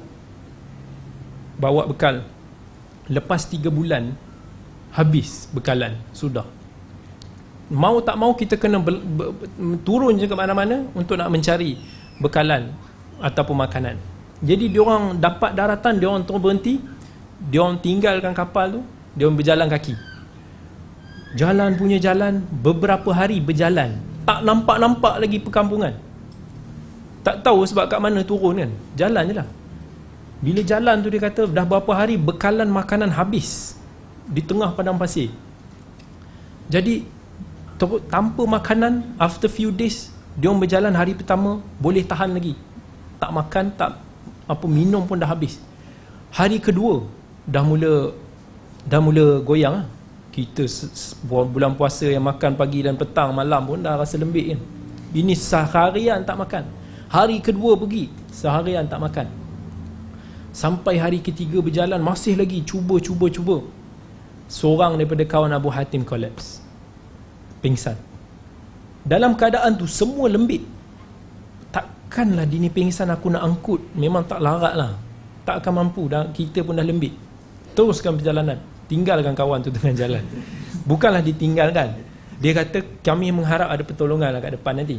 [1.60, 2.24] Bawa bekal.
[3.12, 4.16] Lepas tiga bulan
[4.96, 6.00] habis bekalan.
[6.16, 6.48] Sudah.
[7.70, 9.36] Mau tak mau kita kena ber, ber,
[9.84, 11.76] turun je ke mana-mana untuk nak mencari
[12.24, 12.72] bekalan
[13.20, 14.00] ataupun makanan.
[14.40, 16.80] Jadi dia orang dapat daratan, dia orang terus berhenti.
[17.52, 20.09] Dia orang tinggalkan kapal tu, dia orang berjalan kaki.
[21.38, 24.02] Jalan punya jalan beberapa hari berjalan.
[24.26, 25.94] Tak nampak-nampak lagi perkampungan.
[27.22, 28.72] Tak tahu sebab kat mana turun kan.
[28.98, 29.48] Jalan je lah.
[30.40, 33.76] Bila jalan tu dia kata dah berapa hari bekalan makanan habis
[34.26, 35.30] di tengah padang pasir.
[36.72, 37.04] Jadi
[38.08, 42.56] tanpa makanan after few days dia berjalan hari pertama boleh tahan lagi.
[43.20, 44.00] Tak makan, tak
[44.48, 45.60] apa minum pun dah habis
[46.34, 47.06] hari kedua
[47.46, 48.16] dah mula
[48.88, 49.86] dah mula goyang lah.
[50.48, 50.64] Kita
[51.28, 54.62] bulan puasa yang makan pagi dan petang malam pun dah rasa lembik kan
[55.10, 56.64] ini seharian tak makan.
[57.10, 59.28] Hari kedua pergi seharian tak makan.
[60.54, 63.58] Sampai hari ketiga berjalan masih lagi cuba cuba cuba.
[64.50, 66.62] Seorang daripada kawan Abu Hatim collapse.
[67.62, 67.98] Pingsan.
[69.06, 70.62] Dalam keadaan tu semua lembit
[71.74, 73.82] takkanlah dini pingsan aku nak angkut.
[73.98, 74.94] Memang tak larat lah
[75.42, 76.06] tak akan mampu.
[76.06, 77.18] Dan kita pun dah lembit
[77.74, 80.26] teruskan perjalanan tinggalkan kawan tu tengah jalan.
[80.84, 81.94] Bukanlah ditinggalkan.
[82.42, 84.98] Dia kata kami mengharap ada pertolongan lah kat depan nanti.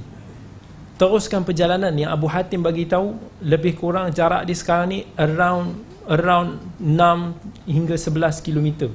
[1.01, 6.61] Teruskan perjalanan yang Abu Hatim bagi tahu lebih kurang jarak dia sekarang ni around around
[6.77, 8.93] 6 hingga 11 km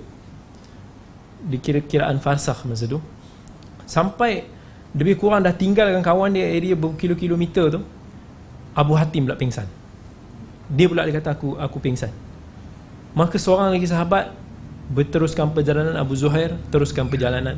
[1.46, 3.02] di kira-kiraan farsakh masa tu.
[3.90, 4.46] Sampai
[4.94, 7.82] lebih kurang dah tinggalkan kawan dia area berkilo-kilometer tu
[8.78, 9.66] Abu Hatim pula pingsan.
[10.70, 12.14] Dia pula dia kata aku aku pingsan.
[13.18, 14.45] Maka seorang lagi sahabat
[14.92, 17.58] berteruskan perjalanan Abu Zuhair teruskan perjalanan.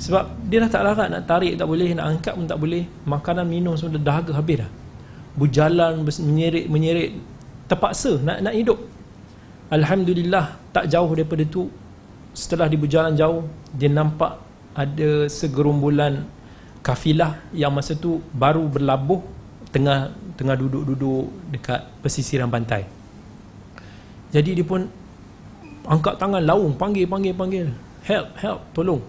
[0.00, 2.88] Sebab dia dah tak larat nak tarik tak boleh nak angkat pun tak boleh.
[3.04, 4.70] Makanan minum semua dah dahaga habis dah.
[5.36, 6.02] Berjalan
[6.72, 7.20] menyerit
[7.68, 8.80] terpaksa nak nak hidup.
[9.70, 11.70] Alhamdulillah tak jauh daripada tu
[12.34, 14.40] setelah dia berjalan jauh dia nampak
[14.74, 16.26] ada segerumbulan
[16.80, 19.20] kafilah yang masa tu baru berlabuh
[19.70, 22.88] tengah tengah duduk-duduk dekat pesisiran pantai.
[24.32, 24.86] Jadi dia pun
[25.86, 27.66] angkat tangan laung panggil panggil panggil
[28.04, 29.02] help help tolong.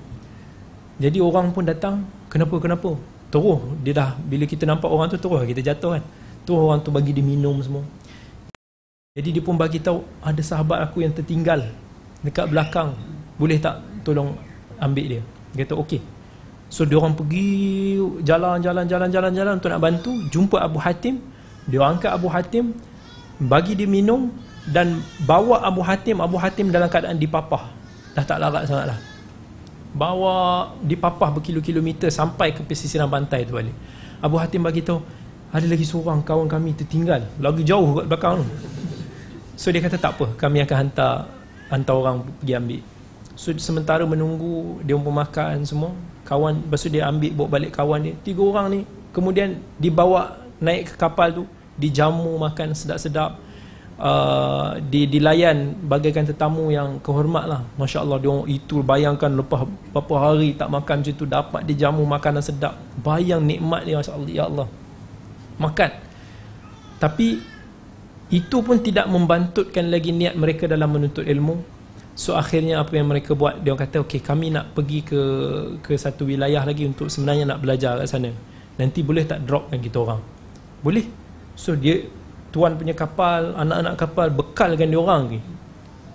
[1.01, 2.95] Jadi orang pun datang kenapa kenapa?
[3.31, 6.03] Terus dia dah bila kita nampak orang tu terus kita jatuh kan.
[6.43, 7.83] Tu orang tu bagi dia minum semua.
[9.11, 11.67] Jadi dia pun bagi tahu ada sahabat aku yang tertinggal
[12.23, 12.95] dekat belakang.
[13.35, 14.35] Boleh tak tolong
[14.79, 15.21] ambil dia?
[15.51, 16.01] Dia kata okey.
[16.71, 21.19] So dia orang pergi jalan-jalan jalan-jalan jalan untuk nak bantu, jumpa Abu Hatim,
[21.67, 22.71] dia angkat Abu Hatim,
[23.43, 24.31] bagi dia minum
[24.69, 27.73] dan bawa Abu Hatim, Abu Hatim dalam keadaan dipapah.
[28.13, 28.99] Dah tak larat sangatlah.
[29.91, 33.73] Bawa dipapah berkilo-kilometer sampai ke pesisiran pantai tu balik.
[34.21, 35.01] Abu Hatim bagi tahu
[35.51, 38.47] ada lagi seorang kawan kami tertinggal, lagi jauh kat belakang tu.
[39.59, 41.27] So dia kata tak apa, kami akan hantar
[41.67, 42.81] hantar orang pergi ambil.
[43.35, 45.91] So sementara menunggu dia pun makan semua,
[46.31, 48.79] kawan lepas tu dia ambil bawa balik kawan dia tiga orang ni
[49.11, 51.43] kemudian dibawa naik ke kapal tu
[51.75, 53.35] dijamu makan sedap-sedap
[53.97, 60.15] uh, di dilayan bagaikan tetamu yang kehormat lah Masya Allah dia itu bayangkan lepas beberapa
[60.21, 64.43] hari tak makan macam tu dapat dijamu makanan sedap bayang nikmat dia Masya Allah Ya
[64.47, 64.67] Allah
[65.59, 65.91] makan
[67.01, 67.41] tapi
[68.31, 73.31] itu pun tidak membantutkan lagi niat mereka dalam menuntut ilmu So akhirnya apa yang mereka
[73.33, 75.21] buat dia kata okey kami nak pergi ke
[75.79, 78.31] ke satu wilayah lagi untuk sebenarnya nak belajar kat sana.
[78.75, 80.21] Nanti boleh tak dropkan kita orang?
[80.83, 81.07] Boleh.
[81.55, 82.03] So dia
[82.51, 85.39] tuan punya kapal, anak-anak kapal bekalkan dia orang ni.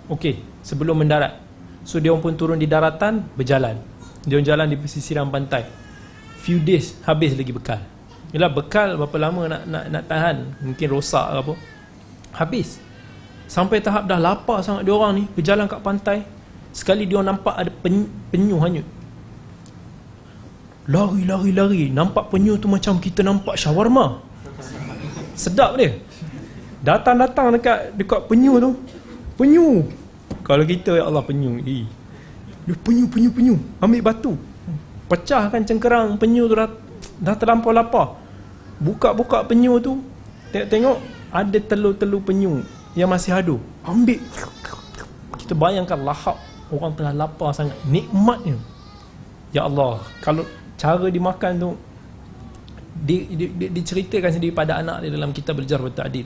[0.07, 1.35] Okey, sebelum mendarat.
[1.83, 3.81] So dia pun turun di daratan berjalan.
[4.27, 5.67] Dia jalan di pesisiran pantai.
[6.43, 7.79] Few days habis lagi bekal.
[8.35, 10.37] Yalah bekal berapa lama nak nak nak tahan?
[10.63, 11.53] Mungkin rosak ke apa.
[12.43, 12.77] Habis.
[13.47, 16.27] Sampai tahap dah lapar sangat dia orang ni berjalan kat pantai.
[16.75, 18.87] Sekali dia nampak ada penyu, penyu hanyut.
[20.91, 24.19] Lari lari lari, nampak penyu tu macam kita nampak shawarma.
[25.35, 25.95] Sedap dia.
[26.87, 28.71] Datang-datang dekat dekat penyu tu.
[29.35, 29.83] Penyu.
[30.47, 31.59] Kalau kita ya Allah penyu.
[31.59, 31.83] Eh.
[32.63, 33.55] Dia penyu penyu penyu.
[33.83, 34.39] Ambil batu.
[35.11, 36.71] Pecahkan cengkerang penyu tu dah,
[37.19, 38.15] dah terlampau lapar.
[38.79, 39.99] Buka-buka penyu tu.
[40.55, 42.63] Tengok-tengok ada telur-telur penyu
[42.95, 44.17] yang masih ada ambil
[45.37, 46.39] kita bayangkan lahap
[46.73, 48.57] orang tengah lapar sangat nikmatnya
[49.51, 50.43] ya Allah kalau
[50.79, 51.69] cara dimakan tu
[52.97, 56.25] di, di, di, diceritakan sendiri pada anak dia dalam kitab belajar bertakdir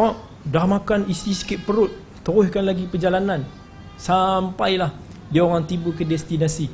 [0.00, 0.16] pak
[0.48, 1.92] dah makan isi sikit perut
[2.24, 3.44] teruskan lagi perjalanan.
[4.00, 4.96] Sampailah
[5.28, 6.72] dia orang tiba ke destinasi.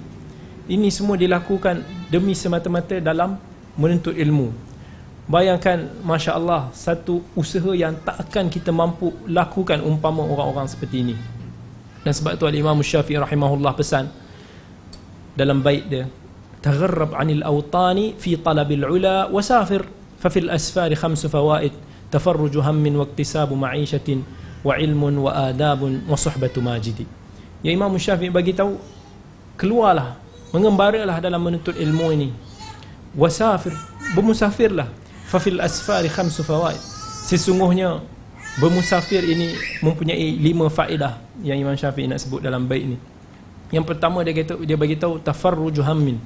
[0.71, 3.35] Ini semua dilakukan demi semata-mata dalam
[3.75, 4.55] menuntut ilmu.
[5.27, 11.19] Bayangkan Masya Allah Satu usaha yang tak akan kita mampu Lakukan umpama orang-orang seperti ini.
[12.07, 14.07] Dan sebab itu Imam Syafi'i rahimahullah pesan
[15.35, 16.07] Dalam bait dia
[16.63, 19.83] Tagharrab anil awtani Fi talabil ula Wasafir
[20.23, 21.75] Fafil asfari khamsu fawaid
[23.57, 24.23] Ma'ishatin
[24.67, 27.07] Wa ilmun wa adabun Wa suhbatu majidi.
[27.63, 28.79] Ya Imam Syafi'i bagi tahu
[29.59, 30.19] Keluarlah
[30.55, 32.31] Mengembaralah dalam menuntut ilmu ini.
[33.17, 33.75] Wasafir
[34.15, 34.87] Bermusafirlah.
[35.27, 36.79] Fafil asfari khamsu fawaid.
[37.27, 37.99] Sesungguhnya
[38.57, 39.53] bermusafir ini
[39.85, 42.97] mempunyai lima faedah yang Imam Syafi'i nak sebut dalam bait ini
[43.69, 46.17] yang pertama dia kata dia bagi tahu tafarruju hammin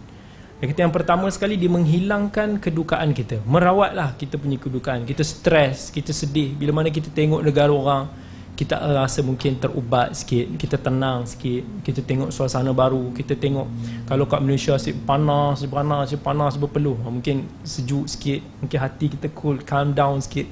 [0.61, 3.41] dia kata yang pertama sekali dia menghilangkan kedukaan kita.
[3.49, 5.09] Merawatlah kita punya kedukaan.
[5.09, 6.53] Kita stres kita sedih.
[6.53, 8.13] Bila mana kita tengok negara orang
[8.53, 11.65] kita rasa mungkin terubat sikit kita tenang sikit.
[11.81, 13.73] Kita tengok suasana baru kita tengok
[14.05, 17.01] kalau kat Malaysia asyik panas panas panas berpeluh.
[17.09, 20.45] Mungkin sejuk sikit mungkin hati kita cool calm down sikit.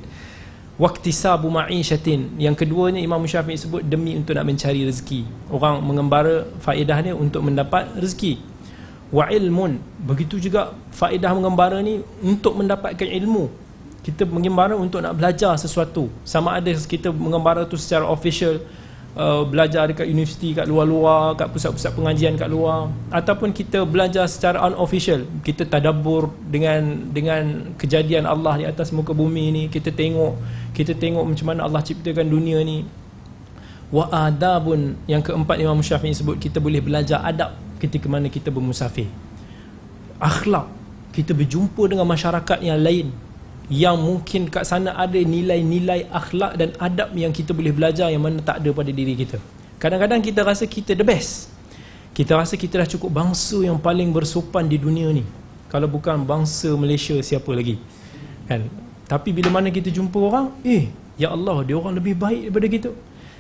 [0.81, 2.41] Waktu sabu ma'ishatin.
[2.41, 5.53] Yang keduanya Imam Syafi'i sebut demi untuk nak mencari rezeki.
[5.53, 8.48] Orang mengembara faedahnya untuk mendapat rezeki
[9.09, 9.81] wa ilmun.
[10.05, 13.49] Begitu juga faedah mengembara ni untuk mendapatkan ilmu.
[14.05, 16.09] Kita mengembara untuk nak belajar sesuatu.
[16.25, 18.61] Sama ada kita mengembara tu secara official
[19.17, 22.89] uh, belajar dekat universiti kat luar-luar kat pusat-pusat pengajian kat luar.
[23.13, 25.25] Ataupun kita belajar secara unofficial.
[25.45, 29.63] Kita tadabbur dengan dengan kejadian Allah di atas muka bumi ni.
[29.69, 30.41] Kita tengok
[30.73, 32.89] kita tengok macam mana Allah ciptakan dunia ni.
[33.93, 34.97] Wa adabun.
[35.05, 39.07] Yang keempat Imam Syafi'i sebut kita boleh belajar adab ketika mana kita bermusafir.
[40.19, 40.67] Akhlak
[41.15, 43.11] kita berjumpa dengan masyarakat yang lain
[43.69, 48.41] yang mungkin kat sana ada nilai-nilai akhlak dan adab yang kita boleh belajar yang mana
[48.41, 49.37] tak ada pada diri kita.
[49.77, 51.53] Kadang-kadang kita rasa kita the best.
[52.17, 55.23] Kita rasa kita dah cukup bangsa yang paling bersopan di dunia ni.
[55.69, 57.77] Kalau bukan bangsa Malaysia siapa lagi?
[58.49, 58.67] Kan?
[59.05, 60.89] Tapi bila mana kita jumpa orang eh
[61.21, 62.91] ya Allah dia orang lebih baik daripada kita.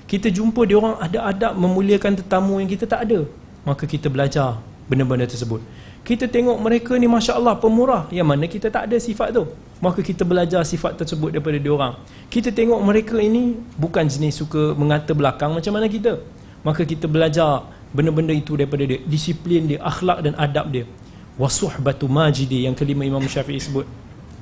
[0.04, 3.24] Kita jumpa dia orang ada adab memuliakan tetamu yang kita tak ada
[3.64, 4.58] maka kita belajar
[4.90, 5.62] benda-benda tersebut.
[6.06, 8.08] Kita tengok mereka ni Masya Allah pemurah.
[8.08, 9.44] Yang mana kita tak ada sifat tu.
[9.78, 12.00] Maka kita belajar sifat tersebut daripada dia orang.
[12.32, 16.16] Kita tengok mereka ini bukan jenis suka mengata belakang macam mana kita.
[16.64, 19.04] Maka kita belajar benda-benda itu daripada dia.
[19.04, 20.88] Disiplin dia akhlak dan adab dia.
[21.36, 23.84] Wasuhbatu majidi yang kelima Imam Syafi'i sebut.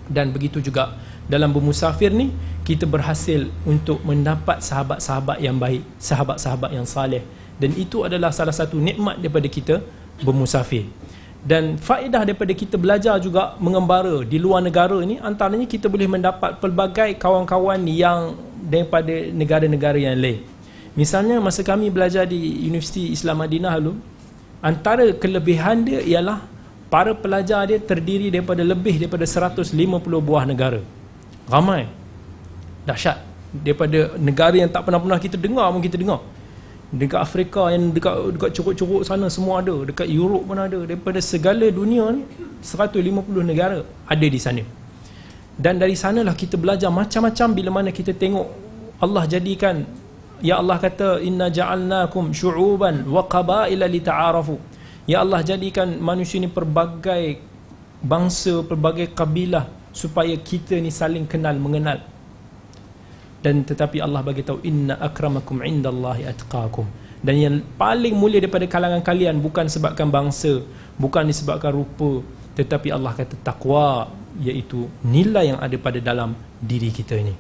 [0.07, 0.95] Dan begitu juga
[1.27, 2.31] dalam bermusafir ni
[2.63, 8.77] kita berhasil untuk mendapat sahabat-sahabat yang baik sahabat-sahabat yang saleh dan itu adalah salah satu
[8.77, 9.81] nikmat daripada kita
[10.21, 10.89] bermusafir.
[11.47, 16.59] Dan faedah daripada kita belajar juga mengembara di luar negara ni antaranya kita boleh mendapat
[16.59, 18.35] pelbagai kawan-kawan yang
[18.67, 20.43] daripada negara-negara yang lain.
[20.99, 23.95] Misalnya masa kami belajar di Universiti Islam Madinah dulu
[24.59, 26.43] antara kelebihan dia ialah
[26.91, 29.71] para pelajar dia terdiri daripada lebih daripada 150
[30.03, 30.83] buah negara.
[31.47, 31.87] Ramai.
[32.83, 33.23] Dahsyat.
[33.55, 36.21] Daripada negara yang tak pernah-pernah kita dengar pun kita dengar
[36.93, 39.75] dekat Afrika yang dekat dekat curug-curug sana semua ada.
[39.89, 40.79] Dekat Europe pun ada.
[40.87, 42.23] Daripada segala dunia ni
[42.63, 43.03] 150
[43.43, 44.63] negara ada di sana.
[45.57, 48.47] Dan dari sanalah kita belajar macam-macam bila mana kita tengok
[49.01, 49.89] Allah jadikan.
[50.45, 54.61] Ya Allah kata inna ja'alnakum syu'uban wa qabaila lita'arafu.
[55.09, 57.41] Ya Allah jadikan manusia ni pelbagai
[58.05, 59.65] bangsa pelbagai kabilah
[59.97, 62.05] supaya kita ni saling kenal mengenal
[63.47, 66.83] dan tetapi Allah bagi tahu inna akramakum indallahi atqakum.
[67.23, 70.67] Dan yang paling mulia daripada kalangan kalian bukan sebabkan bangsa
[70.99, 72.27] bukan disebabkan rupa
[72.59, 74.11] tetapi Allah kata takwa
[74.43, 77.39] iaitu nilai yang ada pada dalam diri kita ini.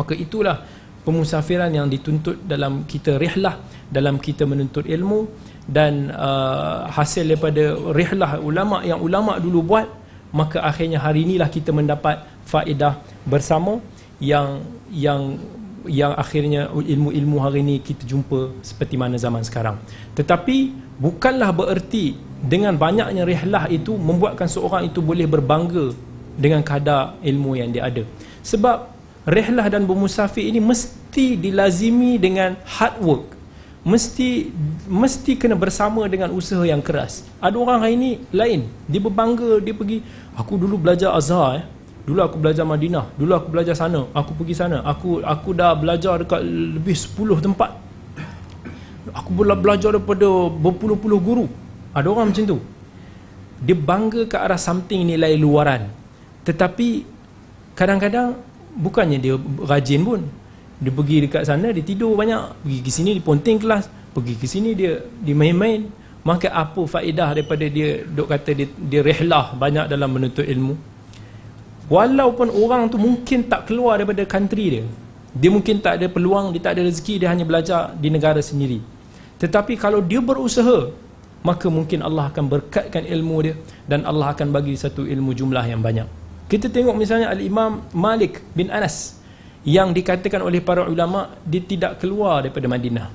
[0.00, 0.64] Maka itulah
[1.04, 3.60] pemusafiran yang dituntut dalam kita rihlah
[3.92, 5.28] dalam kita menuntut ilmu
[5.68, 9.88] dan uh, hasil daripada rihlah ulama yang ulama dulu buat
[10.32, 13.80] maka akhirnya hari inilah kita mendapat faedah bersama
[14.20, 15.38] yang yang
[15.88, 19.80] yang akhirnya ilmu-ilmu hari ini kita jumpa seperti mana zaman sekarang.
[20.18, 25.94] Tetapi bukanlah bererti dengan banyaknya rihlah itu membuatkan seorang itu boleh berbangga
[26.38, 28.02] dengan kadar ilmu yang dia ada.
[28.44, 28.90] Sebab
[29.26, 33.26] rihlah dan bermusafir ini mesti dilazimi dengan hard work.
[33.88, 34.52] Mesti
[34.90, 37.24] mesti kena bersama dengan usaha yang keras.
[37.40, 40.04] Ada orang hari ini lain dia berbangga dia pergi
[40.36, 41.64] aku dulu belajar azhar eh.
[42.08, 44.78] Dulu aku belajar Madinah dulu aku belajar sana aku pergi sana.
[44.86, 47.70] Aku aku dah belajar dekat lebih 10 tempat.
[49.12, 51.46] Aku pula belajar daripada berpuluh-puluh guru.
[51.96, 52.58] Ada orang macam tu.
[53.64, 55.88] Dia bangga ke arah something nilai luaran.
[56.44, 57.08] Tetapi
[57.72, 58.36] kadang-kadang
[58.76, 59.34] bukannya dia
[59.64, 60.20] rajin pun.
[60.78, 62.62] Dia pergi dekat sana dia tidur banyak.
[62.62, 63.88] Pergi ke sini dia ponting kelas.
[64.12, 65.88] Pergi ke sini dia dia main-main.
[66.22, 70.76] Maka apa faedah daripada dia dok kata dia dia rehlah banyak dalam menuntut ilmu
[71.88, 74.84] walaupun orang tu mungkin tak keluar daripada country dia
[75.38, 78.80] dia mungkin tak ada peluang dia tak ada rezeki dia hanya belajar di negara sendiri.
[79.38, 80.90] Tetapi kalau dia berusaha
[81.46, 83.54] maka mungkin Allah akan berkatkan ilmu dia
[83.86, 86.08] dan Allah akan bagi satu ilmu jumlah yang banyak.
[86.48, 89.20] Kita tengok misalnya al-Imam Malik bin Anas
[89.62, 93.08] yang dikatakan oleh para ulama dia tidak keluar daripada Madinah.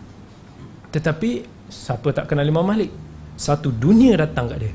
[0.94, 2.94] Tetapi siapa tak kenal Imam Malik?
[3.34, 4.74] Satu dunia datang kat dia.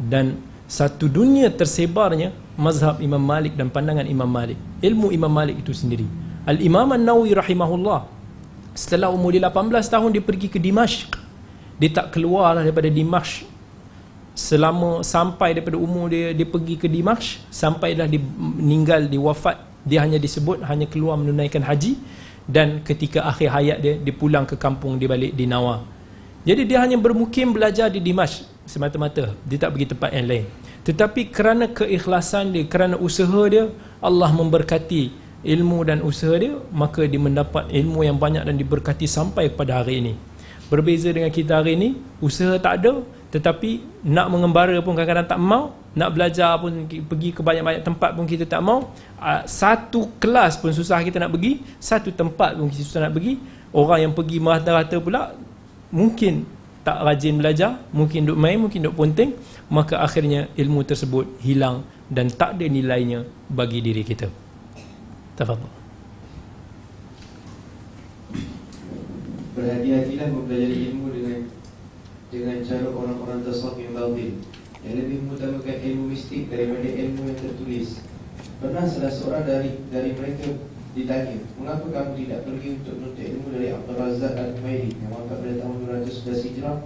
[0.00, 0.38] Dan
[0.70, 2.30] satu dunia tersebarnya
[2.60, 4.60] mazhab Imam Malik dan pandangan Imam Malik.
[4.84, 6.04] Ilmu Imam Malik itu sendiri.
[6.44, 8.04] Al-Imam An-Nawi rahimahullah
[8.76, 11.16] setelah umur dia 18 tahun dia pergi ke Dimashq
[11.80, 13.48] dia tak keluar lah daripada Dimashq
[14.36, 20.04] selama sampai daripada umur dia dia pergi ke Dimashq sampailah dia meninggal di wafat dia
[20.04, 21.96] hanya disebut hanya keluar menunaikan haji.
[22.50, 25.86] Dan ketika akhir hayat dia dia pulang ke kampung dia balik di Nawa
[26.40, 29.36] jadi dia hanya bermukim belajar di Dimash semata-mata.
[29.44, 30.44] Dia tak pergi tempat yang lain
[30.90, 33.70] tetapi kerana keikhlasan dia kerana usaha dia
[34.02, 35.14] Allah memberkati
[35.46, 40.02] ilmu dan usaha dia maka dia mendapat ilmu yang banyak dan diberkati sampai pada hari
[40.02, 40.14] ini.
[40.66, 45.78] Berbeza dengan kita hari ini usaha tak ada tetapi nak mengembara pun kadang-kadang tak mau
[45.94, 48.90] nak belajar pun pergi ke banyak-banyak tempat pun kita tak mau
[49.22, 53.38] uh, satu kelas pun susah kita nak pergi satu tempat pun kita susah nak pergi.
[53.70, 55.38] Orang yang pergi merata-rata pula
[55.94, 56.42] mungkin
[56.80, 59.36] tak rajin belajar mungkin duk main mungkin duk ponting
[59.68, 64.26] maka akhirnya ilmu tersebut hilang dan tak ada nilainya bagi diri kita.
[65.38, 65.70] Tafadhal.
[69.54, 71.38] Berhati-hatilah mempelajari ilmu dengan
[72.34, 74.42] dengan cara orang-orang tasawuf yang batin.
[74.80, 78.00] Yang lebih mengutamakan ilmu mistik daripada ilmu yang tertulis.
[78.58, 80.50] Pernah salah seorang dari dari mereka
[80.90, 85.54] ditanya, mengapa kamu tidak pergi untuk menuntut ilmu dari Abdul Razak Al-Humairi yang wafat pada
[85.62, 86.76] tahun 211 Hijrah?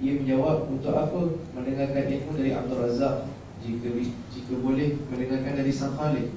[0.00, 1.20] Ia menjawab, untuk apa
[1.56, 3.14] mendengarkan ilmu dari Abdul Razak
[3.60, 3.88] jika
[4.32, 6.28] jika boleh mendengarkan dari Sang Khalid?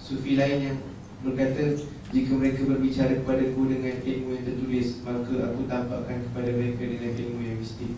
[0.00, 0.78] Sufi lain yang
[1.20, 7.12] berkata, jika mereka berbicara kepadaku dengan ilmu yang tertulis Maka aku tampakkan kepada mereka dengan
[7.12, 7.92] ilmu yang mistik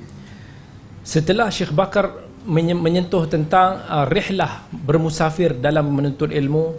[1.07, 2.11] Setelah Syekh Bakar
[2.51, 6.75] menyentuh tentang uh, rihlah bermusafir dalam menuntut ilmu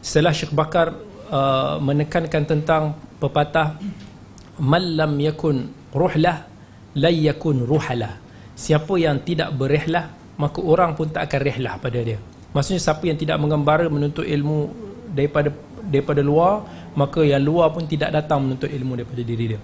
[0.00, 2.82] Setelah Syekh Bakar uh, menekankan tentang
[3.22, 3.78] pepatah
[4.60, 6.44] Malam yakun ruhlah
[6.98, 8.18] Lay yakun ruhalah.
[8.58, 12.18] Siapa yang tidak berihlah Maka orang pun tak akan rihlah pada dia.
[12.50, 14.72] Maksudnya siapa yang tidak mengembara menuntut ilmu
[15.14, 15.54] daripada
[15.86, 19.60] daripada luar maka yang luar pun tidak datang menuntut ilmu daripada diri dia.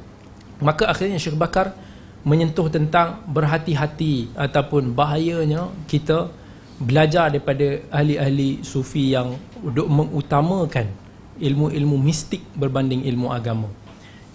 [0.63, 1.75] Maka akhirnya Syekh Bakar
[2.23, 6.31] menyentuh tentang berhati-hati ataupun bahayanya kita
[6.77, 10.91] belajar daripada ahli-ahli sufi yang duk mengutamakan
[11.41, 13.69] ilmu-ilmu mistik berbanding ilmu agama.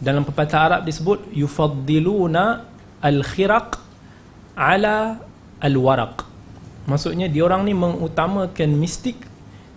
[0.02, 2.66] Dalam pepatah Arab disebut yufaddiluna
[3.02, 3.78] al-khiraq
[4.58, 5.22] ala
[5.62, 6.26] al-waraq.
[6.90, 9.22] Maksudnya diorang ni mengutamakan mistik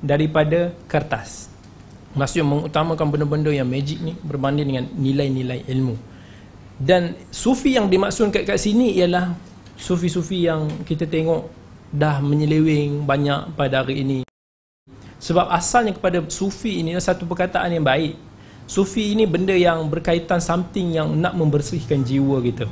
[0.00, 1.52] daripada kertas.
[2.16, 5.96] Maksudnya mengutamakan benda-benda yang magic ni berbanding dengan nilai-nilai ilmu.
[6.74, 9.36] Dan sufi yang dimaksudkan kat, sini ialah
[9.76, 11.52] sufi-sufi yang kita tengok
[11.94, 14.24] dah menyeleweng banyak pada hari ini
[15.24, 18.12] sebab asalnya kepada sufi ini satu perkataan yang baik
[18.68, 22.68] sufi ini benda yang berkaitan something yang nak membersihkan jiwa kita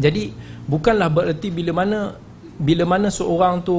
[0.00, 0.32] jadi
[0.64, 2.16] bukanlah bererti bila mana
[2.56, 3.76] bila mana seorang tu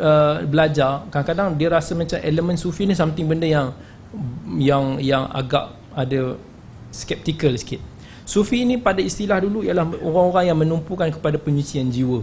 [0.00, 3.68] uh, belajar kadang-kadang dia rasa macam elemen sufi ni something benda yang
[4.56, 6.36] yang yang agak ada
[6.92, 7.80] skeptical sikit.
[8.22, 12.22] Sufi ini pada istilah dulu ialah orang-orang yang menumpukan kepada penyucian jiwa.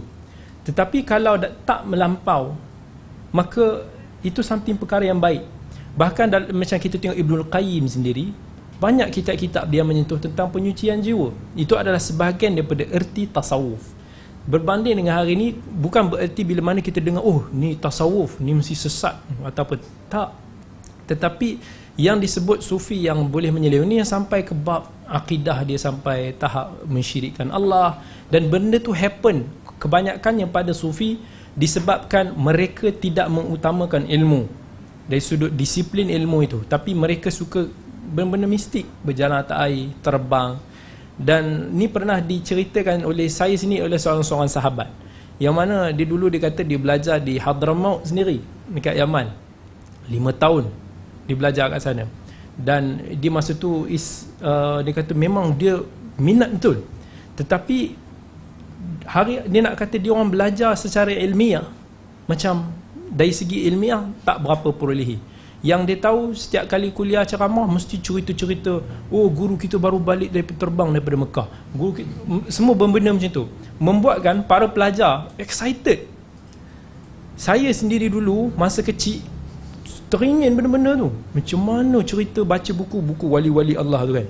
[0.64, 1.36] Tetapi kalau
[1.66, 2.56] tak melampau,
[3.36, 3.84] maka
[4.26, 5.46] itu something perkara yang baik.
[5.96, 8.32] Bahkan dalam, macam kita tengok Ibnul Qayyim sendiri,
[8.80, 11.36] banyak kitab-kitab dia menyentuh tentang penyucian jiwa.
[11.56, 13.84] Itu adalah sebahagian daripada erti tasawuf.
[14.48, 18.74] Berbanding dengan hari ini, bukan bererti bila mana kita dengar, oh ni tasawuf, ni mesti
[18.74, 20.32] sesat ataupun tak.
[21.12, 21.60] Tetapi
[22.00, 26.72] yang disebut sufi yang boleh menyeleweng ni yang sampai ke bab akidah dia sampai tahap
[26.88, 28.00] mensyirikkan Allah
[28.32, 29.44] dan benda tu happen
[29.84, 31.20] kebanyakan yang pada sufi
[31.60, 34.48] disebabkan mereka tidak mengutamakan ilmu
[35.04, 36.64] dari sudut disiplin ilmu itu.
[36.64, 37.68] Tapi mereka suka
[38.16, 40.56] benda-benda mistik berjalan atas air terbang.
[41.20, 44.88] Dan ni pernah diceritakan oleh saya sini oleh seorang-seorang sahabat.
[45.36, 48.40] Yang mana dia dulu dia kata dia belajar di Hadramaut sendiri
[48.72, 49.28] dekat Yaman.
[50.08, 50.64] 5 tahun
[51.28, 52.08] dia belajar kat sana.
[52.56, 55.84] Dan di masa tu is uh, dia kata memang dia
[56.16, 56.88] minat betul.
[57.36, 58.08] Tetapi
[59.06, 61.66] hari dia nak kata dia orang belajar secara ilmiah.
[62.30, 62.70] Macam
[63.10, 65.18] dari segi ilmiah tak berapa perolehi
[65.60, 68.80] yang dia tahu setiap kali kuliah ceramah mesti cerita-cerita.
[69.12, 71.48] Oh guru kita baru balik dari terbang daripada Mekah.
[71.76, 72.12] Guru kita,
[72.48, 73.46] semua benda macam tu.
[73.76, 76.08] Membuatkan para pelajar excited.
[77.36, 79.20] Saya sendiri dulu masa kecil
[80.08, 81.12] teringin benda-benda tu.
[81.36, 84.28] Macam mana cerita baca buku buku wali-wali Allah tu kan.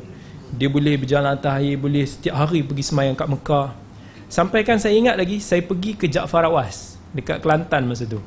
[0.49, 3.69] Dia boleh berjalan atas air boleh setiap hari pergi semayang kat Mekah
[4.29, 8.21] sampai kan saya ingat lagi saya pergi ke Jaafar Awas dekat Kelantan masa tu.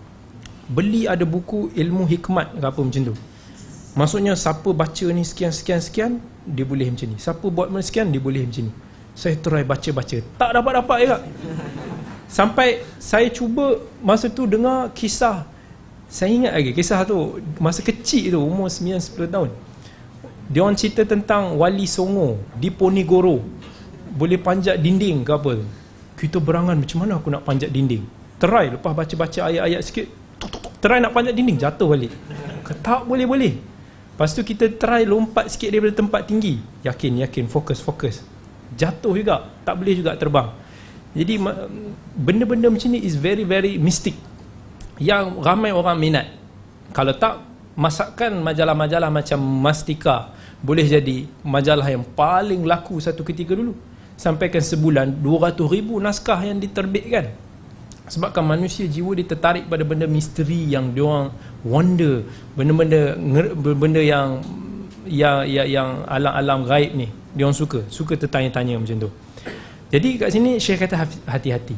[0.66, 3.14] Beli ada buku ilmu hikmat ke apa macam tu.
[3.92, 6.16] Maksudnya siapa baca ni sekian-sekian-sekian
[6.48, 7.16] dia boleh macam ni.
[7.20, 8.72] Siapa buat macam sekian dia boleh macam ni.
[9.12, 10.18] Saya try baca-baca.
[10.40, 11.18] Tak dapat-dapat juga.
[12.24, 15.44] Sampai saya cuba masa tu dengar kisah.
[16.08, 19.50] Saya ingat lagi kisah tu masa kecil tu umur 9-10 tahun.
[20.48, 23.44] Dia orang cerita tentang wali songo di Ponegoro.
[24.16, 25.60] Boleh panjat dinding ke apa
[26.22, 28.06] kita berangan macam mana aku nak panjat dinding?
[28.38, 30.06] Try lepas baca-baca ayat-ayat sikit
[30.78, 32.14] try nak panjat dinding jatuh balik.
[32.82, 33.58] Tak boleh-boleh.
[34.14, 36.62] Lepas tu kita try lompat sikit daripada tempat tinggi.
[36.86, 38.22] Yakin yakin fokus fokus.
[38.78, 40.54] Jatuh juga tak boleh juga terbang.
[41.12, 41.42] Jadi
[42.14, 44.14] benda-benda macam ni is very very mystic.
[45.02, 46.30] Yang ramai orang minat.
[46.94, 47.42] Kalau tak
[47.74, 50.30] masakan majalah-majalah macam Mastika.
[50.62, 53.74] Boleh jadi majalah yang paling laku satu ketika dulu
[54.22, 57.34] sampaikan sebulan 200 ribu naskah yang diterbitkan.
[58.06, 61.28] Sebabkan manusia jiwa dia tertarik pada benda misteri yang dia orang
[61.66, 62.22] wonder
[62.54, 63.18] benda-benda
[63.74, 64.38] benda yang
[65.10, 69.10] yang yang, yang alam-alam gaib ni dia orang suka suka tertanya-tanya macam tu.
[69.90, 71.74] Jadi kat sini Syekh kata hati-hati.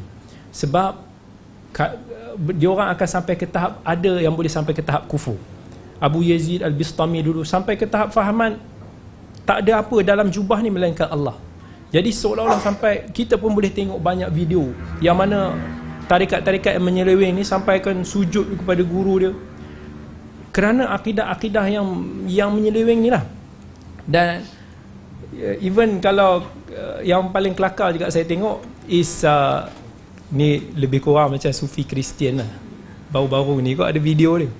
[0.53, 0.91] Sebab
[2.55, 5.39] dia orang akan sampai ke tahap ada yang boleh sampai ke tahap kufur.
[5.97, 8.59] Abu Yazid Al-Bistami dulu sampai ke tahap fahaman
[9.47, 11.37] tak ada apa dalam jubah ni melainkan Allah
[11.95, 15.55] jadi seolah-olah sampai kita pun boleh tengok banyak video yang mana
[16.11, 19.31] tarikat-tarikat yang menyeleweng ni sampaikan sujud kepada guru dia.
[20.51, 21.87] Kerana akidah-akidah yang
[22.27, 23.23] yang menyeleweng ni lah.
[24.03, 24.43] Dan
[25.39, 28.59] uh, even kalau uh, yang paling kelakar juga saya tengok
[28.91, 29.71] is uh,
[30.35, 32.49] ni lebih kurang macam sufi kristian lah.
[33.07, 34.51] Baru-baru ni kok ada video dia.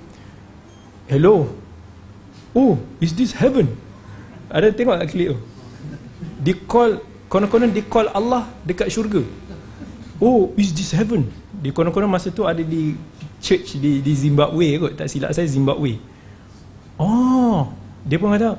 [1.04, 1.52] Hello.
[2.56, 3.76] Oh is this heaven?
[4.48, 5.38] Ada tengok tak klip tu?
[6.40, 9.22] Di call konon-konon di call Allah dekat syurga.
[10.22, 11.28] Oh is this heaven?
[11.52, 12.96] Di konon-konon masa tu ada di
[13.42, 14.92] church di di Zimbabwe kot.
[14.94, 15.98] Tak silap saya Zimbabwe.
[16.96, 17.70] Oh
[18.06, 18.56] dia pun kata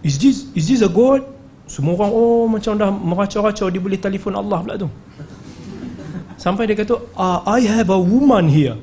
[0.00, 1.22] is this is this a god?
[1.68, 4.88] Semua orang oh macam dah meracau-racau dia boleh telefon Allah pula tu.
[6.40, 8.74] Sampai dia kata uh, I have a woman here.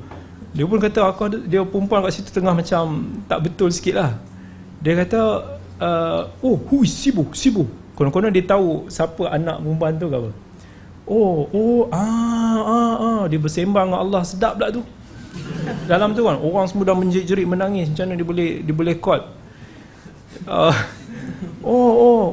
[0.54, 4.12] Dia pun kata aku ada dia perempuan kat situ tengah macam tak betul sikit lah.
[4.80, 5.20] Dia kata
[5.82, 7.28] uh, oh who is Sibu?
[7.36, 10.32] Sibu konon-konon dia tahu siapa anak perempuan tu ke apa
[11.10, 13.22] Oh, oh, ah, ah, ah.
[13.26, 14.86] Dia bersembang dengan Allah sedap pula tu.
[15.90, 17.90] Dalam tu kan, orang semua dah menjerit-jerit menangis.
[17.90, 19.26] Macam mana dia boleh dia boleh call?
[20.46, 20.70] Uh,
[21.66, 22.24] oh, oh,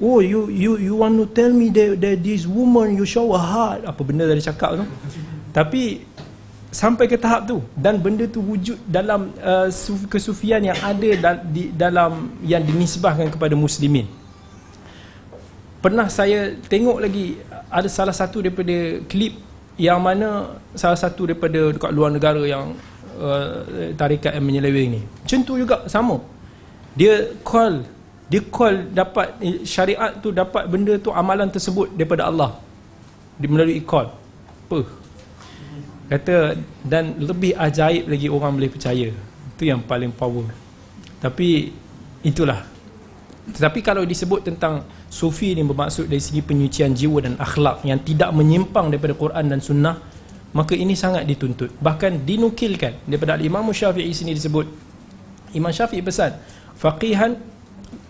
[0.00, 3.40] oh, you you you want to tell me that, that this woman you show a
[3.40, 3.84] heart?
[3.84, 4.84] Apa benda dia cakap tu?
[5.52, 6.00] Tapi
[6.72, 9.68] sampai ke tahap tu dan benda tu wujud dalam uh,
[10.08, 14.08] kesufian yang ada da- di dalam yang dinisbahkan kepada muslimin.
[15.84, 17.36] Pernah saya tengok lagi
[17.68, 19.36] ada salah satu daripada klip
[19.76, 22.72] yang mana salah satu daripada dekat luar negara yang
[23.20, 25.00] uh, tarikat yang menyeleweng ni.
[25.04, 26.24] Macam tu juga sama.
[26.96, 27.84] Dia call
[28.32, 29.36] dia call dapat
[29.68, 32.56] syariat tu dapat benda tu amalan tersebut daripada Allah.
[33.36, 34.08] Di melalui call.
[34.64, 34.88] Apa?
[36.08, 39.12] Kata dan lebih ajaib lagi orang boleh percaya.
[39.52, 40.48] Itu yang paling power.
[41.20, 41.76] Tapi
[42.24, 42.72] itulah
[43.44, 48.32] tetapi kalau disebut tentang Sufi ini bermaksud dari segi penyucian jiwa dan akhlak yang tidak
[48.32, 50.00] menyimpang daripada Quran dan Sunnah
[50.56, 51.68] maka ini sangat dituntut.
[51.82, 54.64] Bahkan dinukilkan daripada Imam Syafi'i sini disebut.
[55.52, 56.40] Imam Syafi'i pesan
[56.78, 57.36] faqihan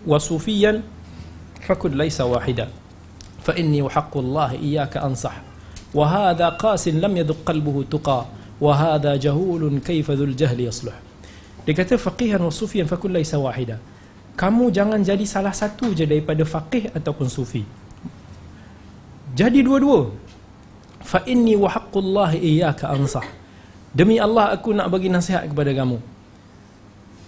[0.07, 0.79] wa sufiyan
[1.65, 2.71] fakun laisa wahida.
[3.43, 5.35] Fa inni wa haqqullah iyyaka ansah.
[5.91, 8.29] Wa hadha qasin lam yadhuq qalbuhu tuqa.
[8.61, 10.95] Wa hadha jahulun kayfa dhul jahli yasluh.
[11.67, 13.81] Dia kata faqihan wa sufiyan fakun laisa wahida
[14.35, 17.63] kamu jangan jadi salah satu je daripada faqih ataupun sufi.
[19.35, 20.11] Jadi dua-dua.
[20.99, 23.23] Fa inni wa haqqullah iyyaka ansah.
[23.95, 25.97] Demi Allah aku nak bagi nasihat kepada kamu.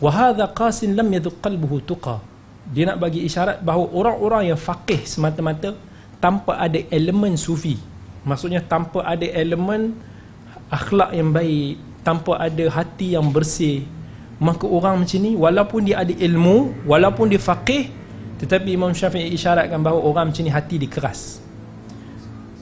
[0.04, 2.20] Wa hadha qasin lam yadhuq qalbuhu tuqa.
[2.68, 5.72] Dia nak bagi isyarat bahawa orang-orang yang faqih semata-mata
[6.20, 7.80] tanpa ada elemen sufi.
[8.28, 9.96] Maksudnya tanpa ada elemen
[10.68, 13.88] akhlak yang baik tanpa ada hati yang bersih
[14.38, 17.90] maka orang macam ni walaupun dia ada ilmu walaupun dia faqih
[18.38, 21.42] tetapi Imam Syafi'i isyaratkan bahawa orang macam ni hati dia keras.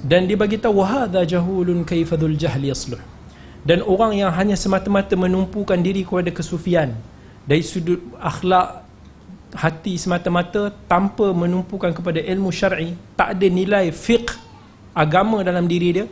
[0.05, 3.01] Dan dia bagi tahu hadza jahulun kaifadul jahli yasluh.
[3.65, 6.93] Dan orang yang hanya semata-mata menumpukan diri kepada kesufian
[7.43, 8.85] dari sudut akhlak
[9.57, 14.35] hati semata-mata tanpa menumpukan kepada ilmu syar'i tak ada nilai fiqh
[14.91, 16.05] agama dalam diri dia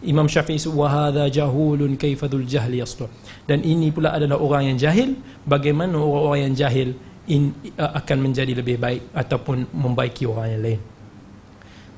[0.00, 3.10] Imam Syafi'i wa hadza jahulun kaifadul jahli yasluh
[3.44, 5.16] dan ini pula adalah orang yang jahil.
[5.44, 6.88] Bagaimana orang-orang yang jahil
[7.28, 10.80] in, uh, akan menjadi lebih baik ataupun membaiki orang yang lain?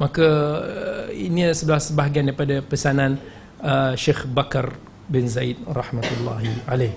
[0.02, 0.28] Maka
[0.62, 3.22] uh, ini sebelah sebahagian daripada pesanan
[3.62, 4.74] uh, Syekh Bakar
[5.06, 6.94] bin Zaid rahmatullahi alaih.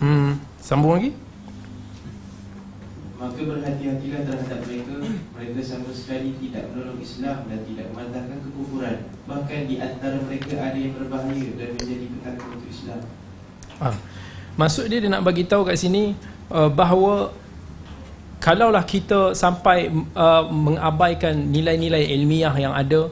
[0.00, 1.10] Hmm sambung lagi
[3.20, 4.96] maka berhati-hatilah terhadap mereka.
[5.36, 8.96] Mereka sama sekali tidak menolong Islam dan tidak memantahkan kekufuran.
[9.28, 13.00] Bahkan di antara mereka ada yang berbahaya dan menjadi petaka untuk Islam.
[13.80, 13.96] Ha.
[14.60, 16.12] maksud dia dia nak bagi tahu kat sini
[16.52, 17.32] uh, bahawa
[18.36, 23.08] kalaulah kita sampai uh, mengabaikan nilai-nilai ilmiah yang ada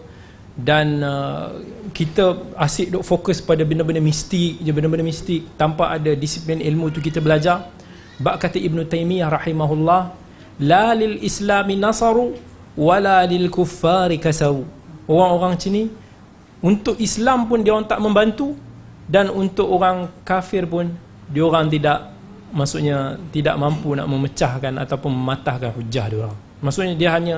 [0.61, 1.57] dan uh,
[1.97, 7.01] kita asyik duk fokus pada benda-benda mistik je benda-benda mistik tanpa ada disiplin ilmu tu
[7.01, 7.65] kita belajar
[8.19, 10.03] Bak kata Ibn Taymiyah rahimahullah
[10.67, 12.35] La lil islami nasaru
[12.79, 14.67] Wala lil kuffari kasaru.
[15.07, 15.85] Orang-orang macam ni
[16.63, 18.59] Untuk Islam pun dia orang tak membantu
[19.07, 20.91] Dan untuk orang kafir pun
[21.31, 22.15] Dia orang tidak
[22.51, 26.39] Maksudnya tidak mampu nak memecahkan Ataupun mematahkan hujah dia orang.
[26.59, 27.37] Maksudnya dia hanya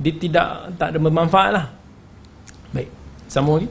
[0.00, 1.66] dia tidak tak ada bermanfaat lah.
[2.72, 2.88] Baik
[3.28, 3.68] sambung lagi.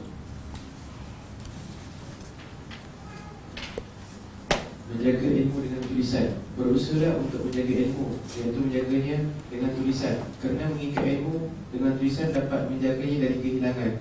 [4.92, 5.58] Menjaga ilmu
[5.92, 6.40] tulisan.
[6.56, 8.16] Berusaha untuk menjaga ilmu.
[8.32, 9.16] Iaitu menjaganya
[9.52, 10.24] dengan tulisan.
[10.40, 13.92] Kerana mengikat ilmu dengan tulisan dapat menjaganya dari kehilangan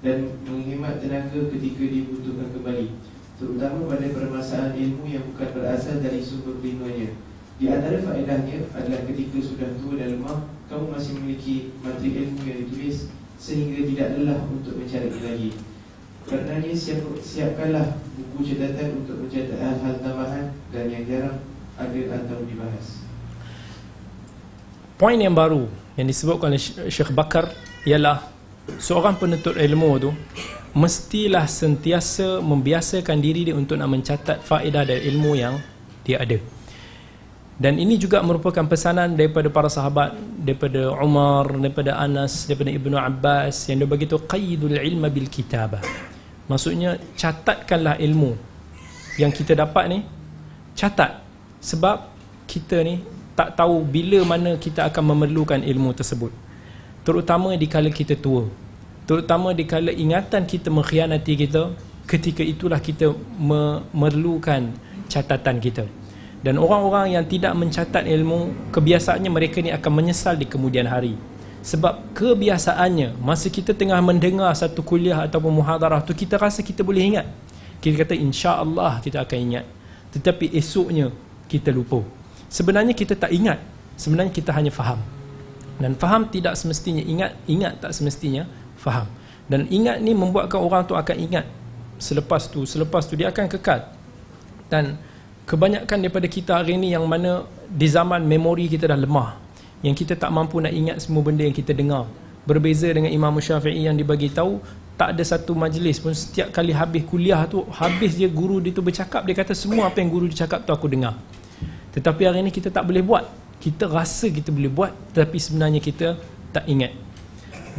[0.00, 2.88] dan menghemat tenaga ketika dibutuhkan kembali
[3.36, 7.12] terutama pada permasalahan ilmu yang bukan berasal dari sumber primernya
[7.60, 12.58] di antara faedahnya adalah ketika sudah tua dan lemah kamu masih memiliki materi ilmu yang
[12.64, 15.50] ditulis sehingga tidak lelah untuk mencari lagi
[16.30, 21.42] Karenanya siap, siapkanlah buku catatan untuk mencatat hal-hal tambahan dan yang jarang
[21.74, 23.02] ada atau dibahas.
[24.94, 25.66] Poin yang baru
[25.98, 27.50] yang disebutkan oleh Syekh Bakar
[27.82, 28.30] ialah
[28.78, 30.14] seorang penuntut ilmu tu
[30.70, 35.58] mestilah sentiasa membiasakan diri dia untuk nak mencatat faedah dari ilmu yang
[36.06, 36.38] dia ada.
[37.58, 43.66] Dan ini juga merupakan pesanan daripada para sahabat, daripada Umar, daripada Anas, daripada Ibnu Abbas
[43.66, 46.09] yang dia begitu qaidul ilma bil kitabah.
[46.50, 48.34] Maksudnya catatkanlah ilmu
[49.22, 49.98] yang kita dapat ni,
[50.74, 51.22] catat.
[51.62, 52.10] Sebab
[52.50, 52.98] kita ni
[53.38, 56.34] tak tahu bila mana kita akan memerlukan ilmu tersebut.
[57.06, 58.50] Terutama di kala kita tua.
[59.06, 61.70] Terutama di kala ingatan kita mengkhianati kita,
[62.10, 64.74] ketika itulah kita memerlukan
[65.06, 65.86] catatan kita.
[66.42, 71.14] Dan orang-orang yang tidak mencatat ilmu, kebiasaannya mereka ni akan menyesal di kemudian hari.
[71.60, 77.04] Sebab kebiasaannya, masa kita tengah mendengar satu kuliah ataupun muhadarah tu, kita rasa kita boleh
[77.04, 77.26] ingat.
[77.84, 79.64] Kita kata insya Allah kita akan ingat.
[80.16, 81.12] Tetapi esoknya
[81.52, 82.00] kita lupa.
[82.48, 83.60] Sebenarnya kita tak ingat.
[84.00, 85.00] Sebenarnya kita hanya faham.
[85.76, 88.48] Dan faham tidak semestinya ingat, ingat tak semestinya
[88.80, 89.08] faham.
[89.44, 91.44] Dan ingat ni membuatkan orang tu akan ingat.
[92.00, 93.84] Selepas tu, selepas tu dia akan kekal.
[94.72, 94.96] Dan
[95.44, 99.49] kebanyakan daripada kita hari ini yang mana di zaman memori kita dah lemah
[99.80, 102.04] yang kita tak mampu nak ingat semua benda yang kita dengar.
[102.44, 104.60] Berbeza dengan Imam Syafi'i yang dibagi tahu
[105.00, 108.84] tak ada satu majlis pun setiap kali habis kuliah tu habis dia guru dia tu
[108.84, 111.16] bercakap dia kata semua apa yang guru dia cakap tu aku dengar.
[111.96, 113.24] Tetapi hari ini kita tak boleh buat.
[113.60, 116.20] Kita rasa kita boleh buat tetapi sebenarnya kita
[116.52, 116.92] tak ingat.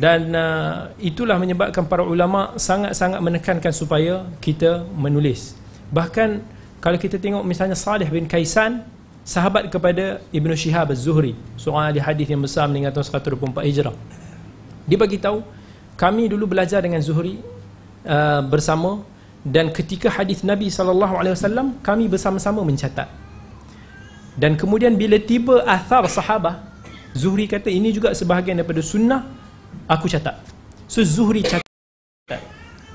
[0.01, 5.53] Dan uh, itulah menyebabkan para ulama sangat-sangat menekankan supaya kita menulis.
[5.93, 6.41] Bahkan
[6.81, 8.81] kalau kita tengok misalnya Salih bin Kaisan
[9.21, 11.37] sahabat kepada Ibnu Shihab Az-Zuhri.
[11.57, 13.95] Seorang ahli hadis yang besar meninggal tahun 124 Hijrah.
[14.89, 15.45] Dia bagi tahu
[15.97, 17.37] kami dulu belajar dengan Zuhri
[18.05, 19.05] uh, bersama
[19.45, 23.09] dan ketika hadis Nabi sallallahu alaihi wasallam kami bersama-sama mencatat.
[24.37, 26.65] Dan kemudian bila tiba athar sahabah
[27.11, 29.27] Zuhri kata ini juga sebahagian daripada sunnah
[29.85, 30.39] aku catat.
[30.89, 32.41] So Zuhri catat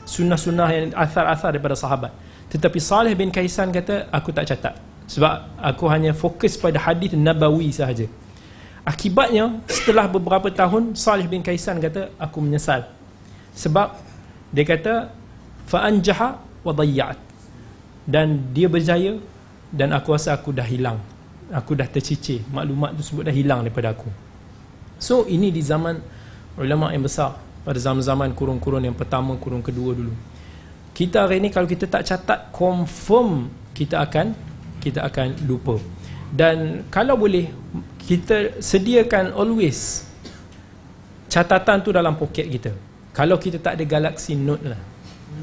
[0.07, 2.15] sunnah-sunnah yang athar-athar daripada sahabat.
[2.49, 7.71] Tetapi Saleh bin Kaisan kata aku tak catat sebab aku hanya fokus pada hadis nabawi
[7.71, 8.11] sahaja.
[8.87, 12.87] Akibatnya setelah beberapa tahun Saleh bin Kaisan kata aku menyesal.
[13.55, 13.99] Sebab
[14.55, 15.11] dia kata
[15.67, 17.19] fa anjaha wa dayyat.
[18.07, 19.19] Dan dia berjaya
[19.75, 21.03] dan aku rasa aku dah hilang.
[21.51, 22.47] Aku dah tercicir.
[22.55, 24.07] Maklumat tu sebut dah hilang daripada aku.
[25.03, 25.99] So ini di zaman
[26.55, 27.35] ulama yang besar
[27.67, 30.15] pada zaman-zaman kurun-kurun yang pertama, kurun kedua dulu
[30.97, 34.33] kita hari ni kalau kita tak catat confirm kita akan
[34.87, 35.83] kita akan lupa.
[36.31, 37.51] Dan kalau boleh
[38.07, 40.07] kita sediakan always
[41.27, 42.71] catatan tu dalam poket kita.
[43.11, 44.81] Kalau kita tak ada Galaxy Note lah.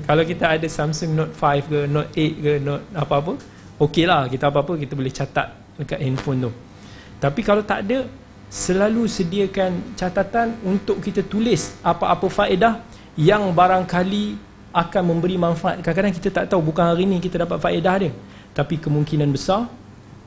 [0.08, 3.34] Kalau kita ada Samsung Note 5 ke Note 8 ke Note apa-apa
[3.84, 4.32] okey lah.
[4.32, 6.52] Kita apa-apa kita boleh catat dekat handphone tu.
[7.20, 8.08] Tapi kalau tak ada
[8.48, 12.80] selalu sediakan catatan untuk kita tulis apa-apa faedah
[13.20, 14.38] yang barangkali
[14.74, 15.82] akan memberi manfaat.
[15.82, 18.12] Kadang-kadang kita tak tahu bukan hari ni kita dapat faedah dia
[18.54, 19.70] tapi kemungkinan besar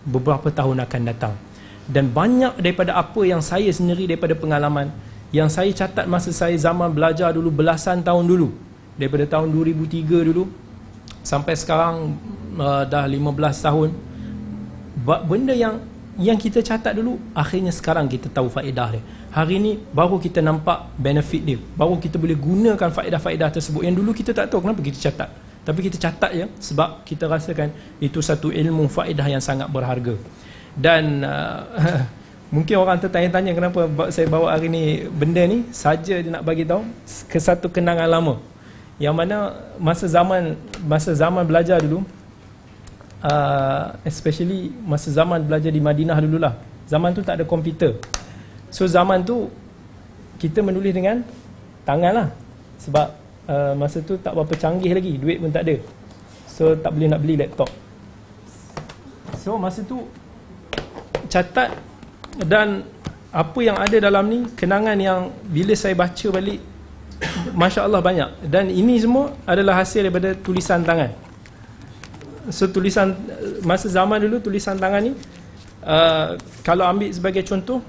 [0.07, 1.35] beberapa tahun akan datang.
[1.87, 4.91] Dan banyak daripada apa yang saya sendiri daripada pengalaman
[5.31, 8.51] yang saya catat masa saya zaman belajar dulu belasan tahun dulu
[8.99, 10.51] daripada tahun 2003 dulu
[11.23, 12.19] sampai sekarang
[12.59, 13.91] uh, dah 15 tahun.
[15.07, 15.79] Benda yang
[16.19, 19.03] yang kita catat dulu akhirnya sekarang kita tahu faedah dia.
[19.31, 21.59] Hari ini baru kita nampak benefit dia.
[21.79, 23.87] Baru kita boleh gunakan faedah-faedah tersebut.
[23.87, 25.31] Yang dulu kita tak tahu kenapa kita catat
[25.67, 30.15] tapi kita catat ya sebab kita rasakan itu satu ilmu faedah yang sangat berharga.
[30.79, 32.07] Dan uh,
[32.55, 36.87] mungkin orang tertanya-tanya kenapa saya bawa hari ni benda ni saja dia nak bagi tahu
[37.27, 38.39] ke satu kenangan lama.
[39.03, 39.37] Yang mana
[39.83, 40.55] masa zaman
[40.87, 42.07] masa zaman belajar dulu
[43.27, 46.55] uh, especially masa zaman belajar di Madinah dululah.
[46.87, 47.99] Zaman tu tak ada komputer.
[48.71, 49.51] So zaman tu
[50.39, 51.27] kita menulis dengan
[51.83, 52.29] tangan lah.
[52.79, 55.77] Sebab uh, masa tu tak berapa canggih lagi duit pun tak ada
[56.57, 57.69] so tak boleh nak beli laptop.
[59.45, 60.09] So masa tu
[61.29, 61.77] catat
[62.49, 62.83] dan
[63.29, 66.65] apa yang ada dalam ni kenangan yang bila saya baca balik
[67.53, 68.49] Masya Allah banyak.
[68.49, 71.13] Dan ini semua adalah hasil daripada tulisan tangan.
[72.49, 73.13] So tulisan
[73.61, 75.13] masa zaman dulu tulisan tangan ni
[75.85, 77.85] uh, kalau ambil sebagai contoh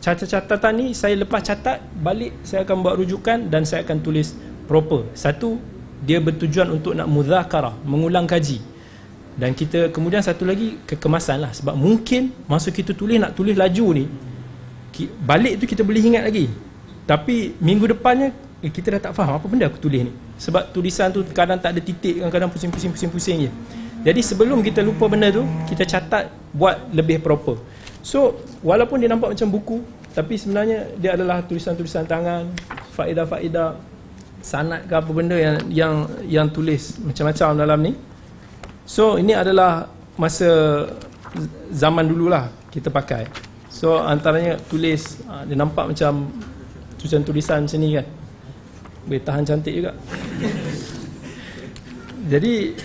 [0.00, 4.32] catatan ni saya lepas catat balik saya akan buat rujukan dan saya akan tulis
[4.68, 5.08] proper.
[5.16, 5.56] Satu
[6.04, 8.60] dia bertujuan untuk nak muzakarah mengulang kaji.
[9.38, 11.50] Dan kita kemudian satu lagi kekemasan lah.
[11.56, 14.06] Sebab mungkin masa kita tulis nak tulis laju ni
[15.06, 16.50] balik tu kita boleh ingat lagi.
[17.06, 20.12] Tapi minggu depannya eh, kita dah tak faham apa benda aku tulis ni.
[20.38, 23.50] Sebab tulisan tu kadang tak ada titik kadang pusing-pusing pusing-pusing je.
[24.02, 27.58] Jadi sebelum kita lupa benda tu kita catat buat lebih proper.
[28.02, 29.82] So walaupun dia nampak macam buku
[30.14, 32.50] tapi sebenarnya dia adalah tulisan-tulisan tangan
[32.94, 33.97] faedah-faedah
[34.40, 35.94] sanat ke apa benda yang yang
[36.26, 37.92] yang tulis macam-macam dalam ni.
[38.88, 40.48] So ini adalah masa
[41.70, 43.28] zaman dululah kita pakai.
[43.68, 46.32] So antaranya tulis ah, dia nampak macam
[46.98, 48.06] tulisan-tulisan macam ni kan.
[49.08, 49.92] Boleh tahan cantik juga.
[52.32, 52.76] Jadi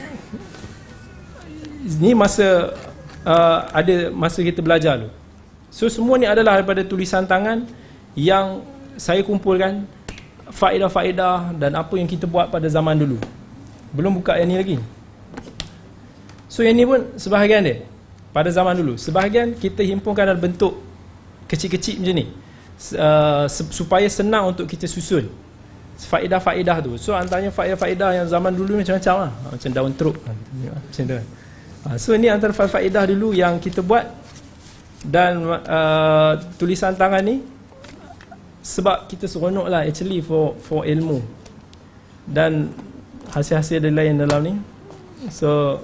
[1.99, 2.71] ni masa
[3.27, 5.09] uh, ada masa kita belajar tu
[5.73, 7.67] so semua ni adalah daripada tulisan tangan
[8.15, 8.63] yang
[8.95, 9.83] saya kumpulkan
[10.49, 13.17] faedah-faedah dan apa yang kita buat pada zaman dulu.
[13.93, 14.77] Belum buka yang ni lagi.
[16.49, 17.85] So yang ni pun sebahagian dia.
[18.33, 18.97] Pada zaman dulu.
[18.97, 20.81] Sebahagian kita himpunkan dalam bentuk
[21.45, 22.25] kecil-kecil macam ni.
[22.97, 25.29] Uh, supaya senang untuk kita susun
[25.93, 26.97] faedah-faedah tu.
[26.97, 29.31] So antaranya faedah-faedah yang zaman dulu macam-macam lah.
[29.53, 30.17] Macam daun teruk.
[30.25, 31.13] Macam tu
[31.85, 34.09] ha, so ni antara faedah dulu yang kita buat.
[35.03, 37.43] Dan uh, tulisan tangan ni
[38.63, 41.19] sebab kita seronok lah actually for for ilmu
[42.23, 42.71] dan
[43.35, 44.53] hasil-hasil ada lain dalam ni
[45.27, 45.83] so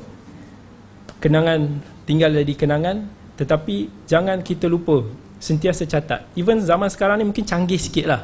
[1.19, 3.05] kenangan tinggal jadi kenangan
[3.35, 5.03] tetapi jangan kita lupa
[5.43, 8.23] sentiasa catat even zaman sekarang ni mungkin canggih sikit lah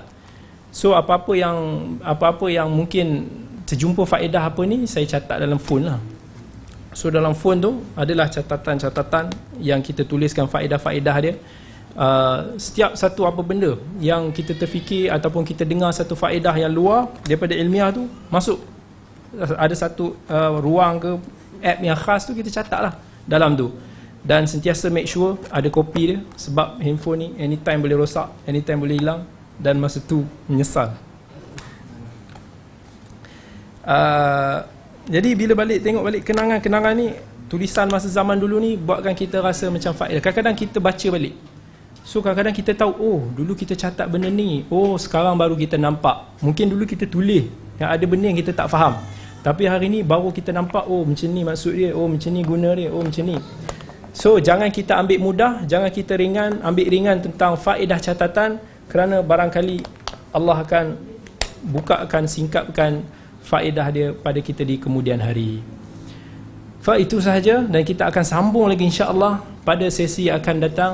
[0.76, 1.58] So apa-apa yang
[2.04, 3.32] apa-apa yang mungkin
[3.64, 6.04] terjumpa faedah apa ni saya catat dalam phone lah.
[6.92, 9.32] So dalam phone tu adalah catatan-catatan
[9.64, 11.40] yang kita tuliskan faedah-faedah dia.
[11.96, 17.08] Uh, setiap satu apa benda yang kita terfikir ataupun kita dengar satu faedah yang luar
[17.24, 18.60] daripada ilmiah tu masuk.
[19.36, 21.12] Ada satu uh, ruang ke
[21.64, 22.94] app yang khas tu kita catat lah
[23.24, 23.72] dalam tu.
[24.28, 29.00] Dan sentiasa make sure ada kopi dia sebab handphone ni anytime boleh rosak anytime boleh
[29.00, 29.24] hilang
[29.56, 30.92] dan masa tu menyesal.
[33.88, 34.68] Uh,
[35.08, 37.16] jadi bila balik tengok balik kenangan-kenangan ni
[37.48, 40.20] tulisan masa zaman dulu ni buatkan kita rasa macam faedah.
[40.20, 41.55] Kadang-kadang kita baca balik
[42.06, 46.38] so kadang-kadang kita tahu oh dulu kita catat benda ni oh sekarang baru kita nampak
[46.40, 47.50] mungkin dulu kita tulis
[47.82, 49.02] yang ada benda yang kita tak faham
[49.42, 52.70] tapi hari ni baru kita nampak oh macam ni maksud dia oh macam ni guna
[52.78, 53.38] dia oh macam ni
[54.14, 59.82] so jangan kita ambil mudah jangan kita ringan ambil ringan tentang faedah catatan kerana barangkali
[60.30, 60.86] Allah akan
[61.66, 63.02] bukakan singkapkan
[63.46, 65.62] faedah dia pada kita di kemudian hari.
[66.82, 70.94] Fa itu sahaja dan kita akan sambung lagi insya-Allah pada sesi akan datang.